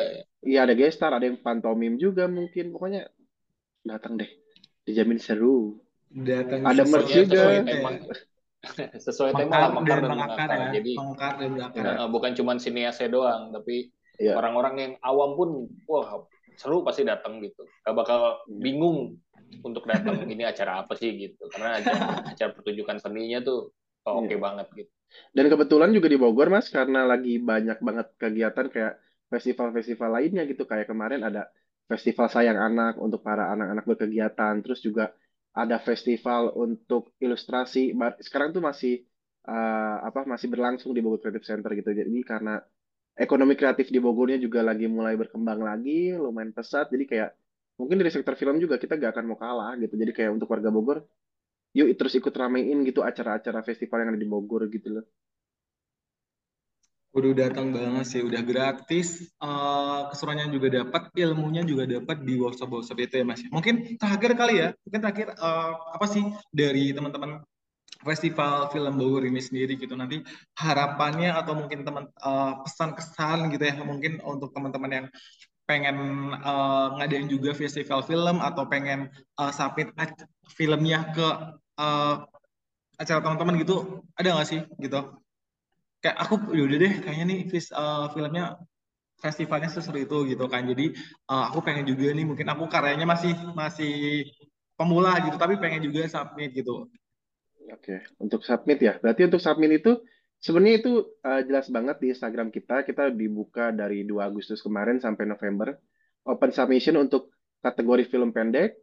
[0.47, 2.71] iya ada gestar, ada yang pantomim juga mungkin.
[2.73, 3.01] Pokoknya
[3.85, 4.29] datang deh.
[4.87, 5.77] Dijamin seru.
[6.15, 7.41] datang Ada merch juga.
[7.41, 7.57] sesuai
[9.05, 12.05] sesuai tema lah mengakar mekar dan dan mengakar ya jadi mengakar dan mengakar Ya.
[12.07, 14.39] bukan cuman siniasnya doang tapi Iya.
[14.39, 15.49] orang-orang yang awam pun
[15.91, 16.23] wah
[16.55, 19.19] seru pasti datang gitu gak bakal bingung
[19.59, 23.75] untuk datang ini acara apa sih gitu karena acara, acara pertunjukan seninya tuh
[24.07, 24.39] oh, oke Iya.
[24.39, 24.91] banget gitu
[25.31, 28.99] Dan kebetulan juga di Bogor, Mas, karena lagi banyak banget kegiatan kayak
[29.31, 30.67] festival-festival lainnya gitu.
[30.67, 31.47] Kayak kemarin ada
[31.87, 34.59] festival Sayang Anak untuk para anak-anak berkegiatan.
[34.59, 35.13] Terus juga
[35.55, 37.95] ada festival untuk ilustrasi.
[38.19, 39.07] Sekarang tuh masih
[39.47, 41.89] eh, apa masih berlangsung di Bogor Creative Center gitu.
[41.95, 42.59] Jadi karena
[43.15, 46.91] ekonomi kreatif di Bogornya juga lagi mulai berkembang lagi, lumayan pesat.
[46.91, 47.29] Jadi kayak
[47.79, 49.95] mungkin dari sektor film juga kita gak akan mau kalah gitu.
[49.95, 51.07] Jadi kayak untuk warga Bogor,
[51.71, 55.05] yuk terus ikut ramein gitu acara-acara festival yang ada di Bogor gitu loh.
[57.15, 62.97] Udah datang banget sih, udah gratis, eh keseruannya juga dapat, ilmunya juga dapat di workshop-workshop
[62.99, 63.39] itu ya Mas.
[63.47, 67.39] Mungkin terakhir kali ya, mungkin terakhir eh, apa sih dari teman-teman
[68.03, 69.95] Festival Film Bogor ini sendiri gitu.
[69.95, 70.19] Nanti
[70.59, 75.07] harapannya atau mungkin teman eh, pesan-kesan gitu ya mungkin untuk teman-teman yang
[75.63, 75.95] pengen
[76.35, 79.07] eh, ngadain juga festival film atau pengen
[79.39, 79.95] eh, submit
[80.51, 81.27] filmnya ke
[81.79, 82.15] eh,
[82.99, 84.99] acara teman-teman gitu ada nggak sih gitu
[86.05, 88.61] kayak aku ya udah deh kayaknya nih vis, eh, filmnya
[89.17, 90.93] festivalnya seseru itu gitu kan jadi
[91.33, 93.93] eh, aku pengen juga nih mungkin aku karyanya masih masih
[94.77, 96.85] pemula gitu tapi pengen juga submit gitu
[97.73, 98.93] Oke, untuk submit ya.
[99.01, 99.97] Berarti untuk submit itu
[100.37, 100.93] sebenarnya itu
[101.25, 102.85] uh, jelas banget di Instagram kita.
[102.85, 105.73] Kita dibuka dari 2 Agustus kemarin sampai November.
[106.25, 108.77] Open submission untuk kategori film pendek,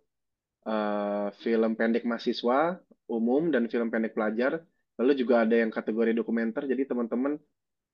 [0.67, 4.63] uh, film pendek mahasiswa umum dan film pendek pelajar.
[5.01, 6.69] Lalu juga ada yang kategori dokumenter.
[6.69, 7.41] Jadi teman-teman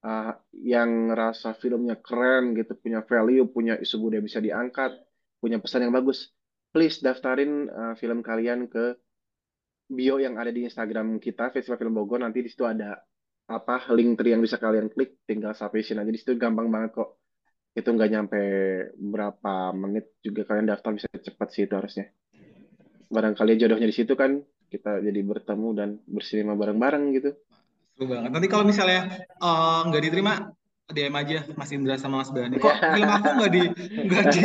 [0.02, 4.94] uh, yang rasa filmnya keren gitu, punya value, punya isu budaya bisa diangkat,
[5.38, 6.34] punya pesan yang bagus,
[6.74, 8.98] please daftarin uh, film kalian ke
[9.88, 12.20] bio yang ada di Instagram kita Festival Film Bogor.
[12.20, 12.98] Nanti di situ ada
[13.48, 16.10] apa link tree yang bisa kalian klik tinggal submission aja.
[16.12, 17.16] Di situ gampang banget kok.
[17.72, 18.40] Itu nggak nyampe
[18.98, 22.10] berapa menit juga kalian daftar bisa cepat sih itu harusnya.
[23.08, 27.30] Barangkali jodohnya di situ kan kita jadi bertemu dan bersinema bareng-bareng gitu.
[27.96, 28.30] Seru banget.
[28.30, 30.32] Nanti kalau misalnya eh, nggak diterima
[30.88, 32.56] DM aja Mas Indra sama Mas Bani.
[32.56, 33.62] Kok film aku nggak di
[34.08, 34.40] nggak di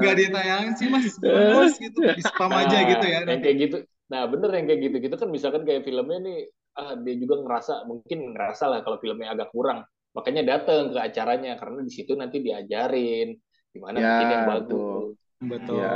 [0.00, 1.20] nggak ditayangin sih Mas?
[1.20, 2.00] Mas gitu.
[2.00, 3.20] Di spam aja Nah, gitu ya.
[3.20, 3.76] Yang nanti kayak gitu.
[4.08, 4.96] Nah bener yang kayak gitu.
[5.04, 6.38] Gitu kan misalkan kayak filmnya nih
[6.72, 9.84] ah dia juga ngerasa mungkin ngerasa lah kalau filmnya agak kurang.
[10.16, 13.36] Makanya datang ke acaranya karena di situ nanti diajarin
[13.72, 14.52] gimana ya bikin yang betul.
[14.52, 15.16] bagus.
[15.42, 15.80] Betul.
[15.80, 15.92] Ya.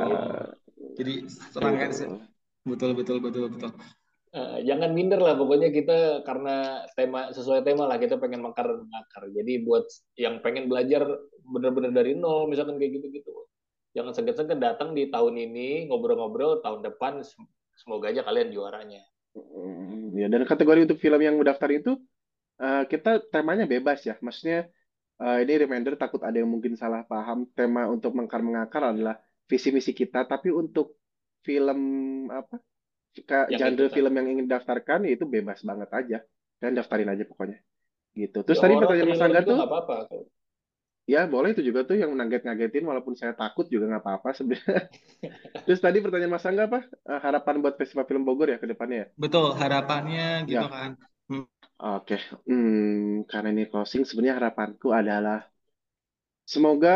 [0.96, 1.14] Jadi
[1.52, 1.92] serangkaian
[2.66, 3.70] betul betul betul betul.
[4.36, 8.84] Eh, jangan minder lah pokoknya kita karena tema sesuai tema lah kita pengen mekar dan
[8.84, 9.86] mengakar jadi buat
[10.20, 11.08] yang pengen belajar
[11.46, 13.32] bener-bener dari nol misalkan kayak gitu-gitu.
[13.96, 17.48] Jangan segan-segan datang di tahun ini ngobrol-ngobrol tahun depan sem-
[17.80, 19.00] semoga aja kalian juaranya.
[19.32, 21.96] Hmm, Ya, dan kategori untuk film yang mendaftar itu
[22.60, 24.20] eh, kita temanya bebas ya.
[24.20, 24.68] Maksudnya
[25.22, 27.48] eh, ini reminder takut ada yang mungkin salah paham.
[27.56, 29.16] Tema untuk mengkar mengakar adalah
[29.48, 30.98] visi misi kita, tapi untuk
[31.48, 31.80] film
[32.40, 32.56] apa?
[33.30, 36.18] Ka- yang genre ikutan film yang ingin daftarkan ya itu bebas banget aja.
[36.62, 37.58] Dan daftarin aja pokoknya.
[38.20, 38.38] Gitu.
[38.46, 39.94] Terus ya tadi pertanyaan Mas Angga tuh nggak apa-apa
[41.12, 44.80] Ya, boleh itu juga tuh yang ngaget-ngagetin walaupun saya takut juga nggak apa-apa sebenarnya.
[45.66, 46.78] Terus tadi pertanyaan Mas Angga apa?
[47.10, 49.08] Eh, harapan buat Festival Film Bogor ya ke depannya ya?
[49.22, 50.90] Betul, harapannya gitu Ya, kan.
[51.28, 51.44] Hmm,
[51.94, 52.16] oke.
[52.46, 55.38] Hmm, karena ini closing sebenarnya harapanku adalah
[56.52, 56.94] semoga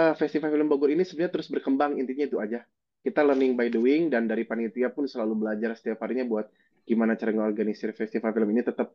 [0.00, 2.60] eh, Festival Film Bogor ini sebenarnya terus berkembang, intinya itu aja.
[3.00, 6.46] Kita learning by doing dan dari panitia pun selalu belajar setiap harinya buat
[6.84, 8.92] gimana cara ngorganisir festival film ini tetap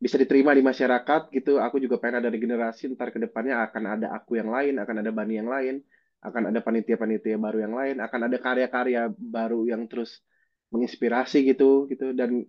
[0.00, 1.60] bisa diterima di masyarakat gitu.
[1.60, 5.10] Aku juga pengen ada regenerasi ntar ke depannya akan ada aku yang lain, akan ada
[5.12, 5.84] Bani yang lain,
[6.24, 10.24] akan ada panitia-panitia baru yang lain, akan ada karya-karya baru yang terus
[10.72, 12.48] menginspirasi gitu gitu dan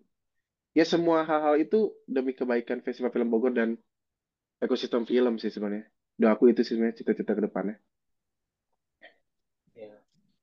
[0.72, 3.76] ya semua hal-hal itu demi kebaikan Festival Film Bogor dan
[4.64, 5.86] ekosistem film sih sebenarnya.
[6.16, 7.76] Doaku itu sih sebenarnya cita-cita ke depannya.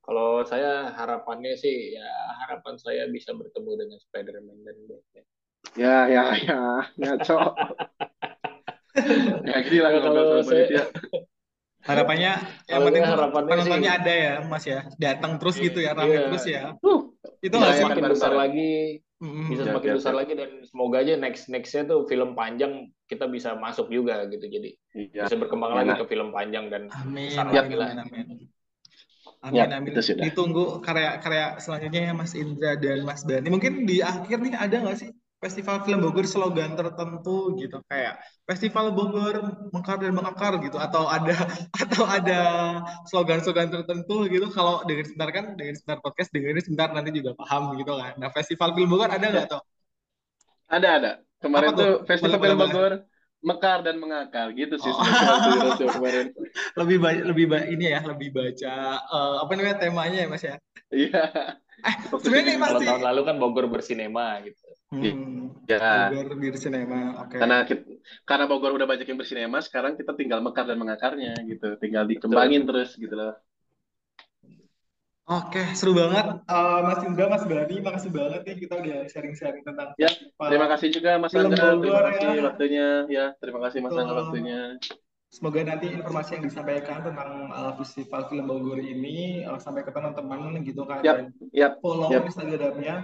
[0.01, 2.09] Ya kalau saya harapannya sih ya
[2.41, 5.25] harapan saya bisa bertemu dengan Spider-Man dan Batman
[5.77, 6.59] Ya ya ya
[6.97, 7.37] ngaco.
[9.45, 10.83] Ya gini lah ya kalau saya panitia.
[11.81, 12.31] Harapannya
[12.69, 14.79] yang penting harapannya sih penontonnya ada ya, Mas ya.
[14.99, 16.61] Datang terus gitu ya, rame iya terus ya.
[16.81, 17.09] Uh,
[17.41, 17.61] Itu sih?
[17.61, 18.37] dirayakan semakin besar bareng-bareng.
[18.37, 18.71] lagi
[19.21, 19.45] Mm-mm.
[19.53, 20.19] bisa semakin siap, besar siap.
[20.21, 22.73] lagi dan semoga aja next nextnya tuh film panjang
[23.05, 25.29] kita bisa masuk juga gitu jadi Iya.
[25.29, 25.97] bisa berkembang Ya lagi nah.
[26.01, 27.69] ke film panjang dan Amin, besar Yap.
[27.69, 28.50] lagi lah amin, amin.
[29.47, 29.95] Amin, amin.
[29.95, 30.29] itu sudah.
[30.29, 33.47] Ditunggu karya-karya selanjutnya ya Mas Indra dan Mas Bani.
[33.53, 35.09] Mungkin di akhir nih ada nggak sih
[35.41, 38.13] Festival Film Bogor slogan tertentu gitu kayak
[38.45, 39.35] Festival Bogor
[39.73, 41.33] mengkar dan mengakar gitu atau ada
[41.81, 42.39] atau ada
[43.09, 47.73] slogan-slogan tertentu gitu kalau dengerin sebentar kan dengerin sebentar podcast dengerin sebentar nanti juga paham
[47.81, 48.13] gitu kan.
[48.21, 49.61] Nah Festival Film Bogor ada Ya, nggak tuh?
[50.75, 51.09] ada ada.
[51.57, 51.87] Apa Kemarin tuh?
[51.87, 51.89] tuh
[52.21, 52.77] Boleh Festival boleh Film boleh.
[52.77, 52.91] Bogor
[53.41, 55.77] mekar dan mengakar gitu sih Oh.
[55.77, 56.29] kemarin.
[56.79, 60.55] lebih banyak lebih ba- ini ya lebih baca eh, apa namanya temanya ya Mas ya.
[60.89, 61.23] Iya.
[61.81, 64.61] Eh sebenarnya masih tahun lalu kan Bogor bersinema gitu
[64.93, 67.25] hmm, Ya, Bogor bir sinema.
[67.25, 67.41] Oke.
[67.41, 67.81] karena kita,
[68.21, 71.73] karena Bogor udah banyak yang bersinema, sekarang kita tinggal mekar dan mengakarnya gitu.
[71.81, 73.33] Tinggal betul dikembangin terus gitu loh.
[75.29, 76.25] Oke, seru banget.
[76.49, 80.09] Eh, Mas Indra, Mas Bani, makasih banget nih kita udah sharing-sharing tentang Ya,
[80.49, 81.77] terima kasih juga Mas film Angga.
[81.77, 82.41] Terima kasih ya.
[82.43, 82.87] waktunya.
[83.07, 84.05] Ya, terima kasih Mas Betul.
[84.11, 84.61] waktunya.
[85.31, 90.59] Semoga nanti informasi yang disampaikan tentang eh, festival film Bogor ini eh, sampai ke teman-teman
[90.67, 91.25] gitu kan Yap, dan
[91.79, 92.95] follow yap, Instagramnya.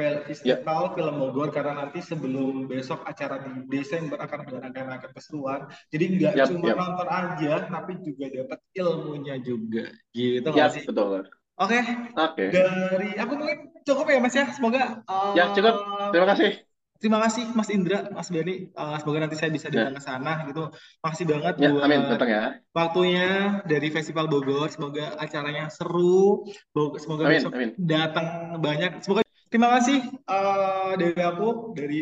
[0.00, 5.60] Festival Film Bogor karena nanti sebelum besok acara di Desember akan akan akan keseruan.
[5.92, 6.76] Jadi nggak Yap, cuma yap.
[6.78, 9.84] nonton aja, tapi juga dapat ilmunya juga.
[10.14, 10.84] Gitu Yap, sih?
[10.88, 11.28] betul.
[11.60, 11.76] Oke,
[12.16, 12.44] Oke.
[12.48, 14.48] dari aku mungkin cukup ya Mas ya.
[14.48, 15.04] Semoga
[15.36, 15.74] Ya, cukup.
[16.10, 16.50] Terima kasih.
[16.96, 18.68] terima kasih Mas Indra, Mas Bani.
[18.68, 20.68] Eh, semoga nanti saya bisa Ya, datang ke sana gitu.
[21.00, 22.00] Makasih banget ya, amin.
[22.04, 22.42] buat Datang ya.
[22.72, 23.28] waktunya
[23.64, 24.68] dari Festival Bogor.
[24.68, 26.44] Semoga acaranya seru.
[26.96, 27.70] Semoga Amin, besok amin.
[27.76, 28.26] datang
[28.60, 29.00] banyak.
[29.00, 31.98] Semoga terima kasih eh, dari aku dari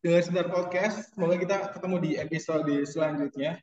[0.00, 1.12] Dengar Sebentar Podcast.
[1.12, 3.60] Semoga kita ketemu di episode selanjutnya.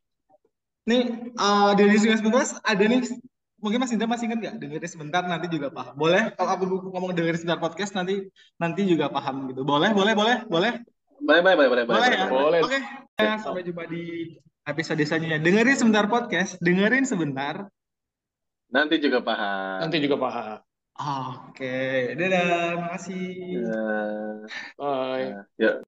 [0.85, 3.01] Nih eh, dari Sebentar ada nih
[3.65, 5.97] mungkin Mas Indra masih ingat nggak dengerin sebentar nanti juga paham.
[5.97, 6.63] Boleh kalau aku
[6.93, 8.29] ngomong dengerin sebentar podcast nanti
[8.61, 9.65] nanti juga paham gitu.
[9.65, 10.71] Boleh, boleh, boleh, boleh.
[11.25, 12.27] Boleh, boleh, boleh, boleh, boleh, ya?
[12.29, 12.61] boleh.
[12.61, 12.79] Oke.
[13.17, 14.37] Ya, sampai jumpa di
[14.69, 15.41] episode selanjutnya.
[15.41, 17.65] Dengerin sebentar podcast, dengerin sebentar.
[18.69, 19.89] Nanti juga paham.
[19.89, 20.61] nanti juga paham
[20.95, 23.67] Oke, dadah, makasih.
[23.67, 23.83] Ya,
[24.79, 25.83] bye ya.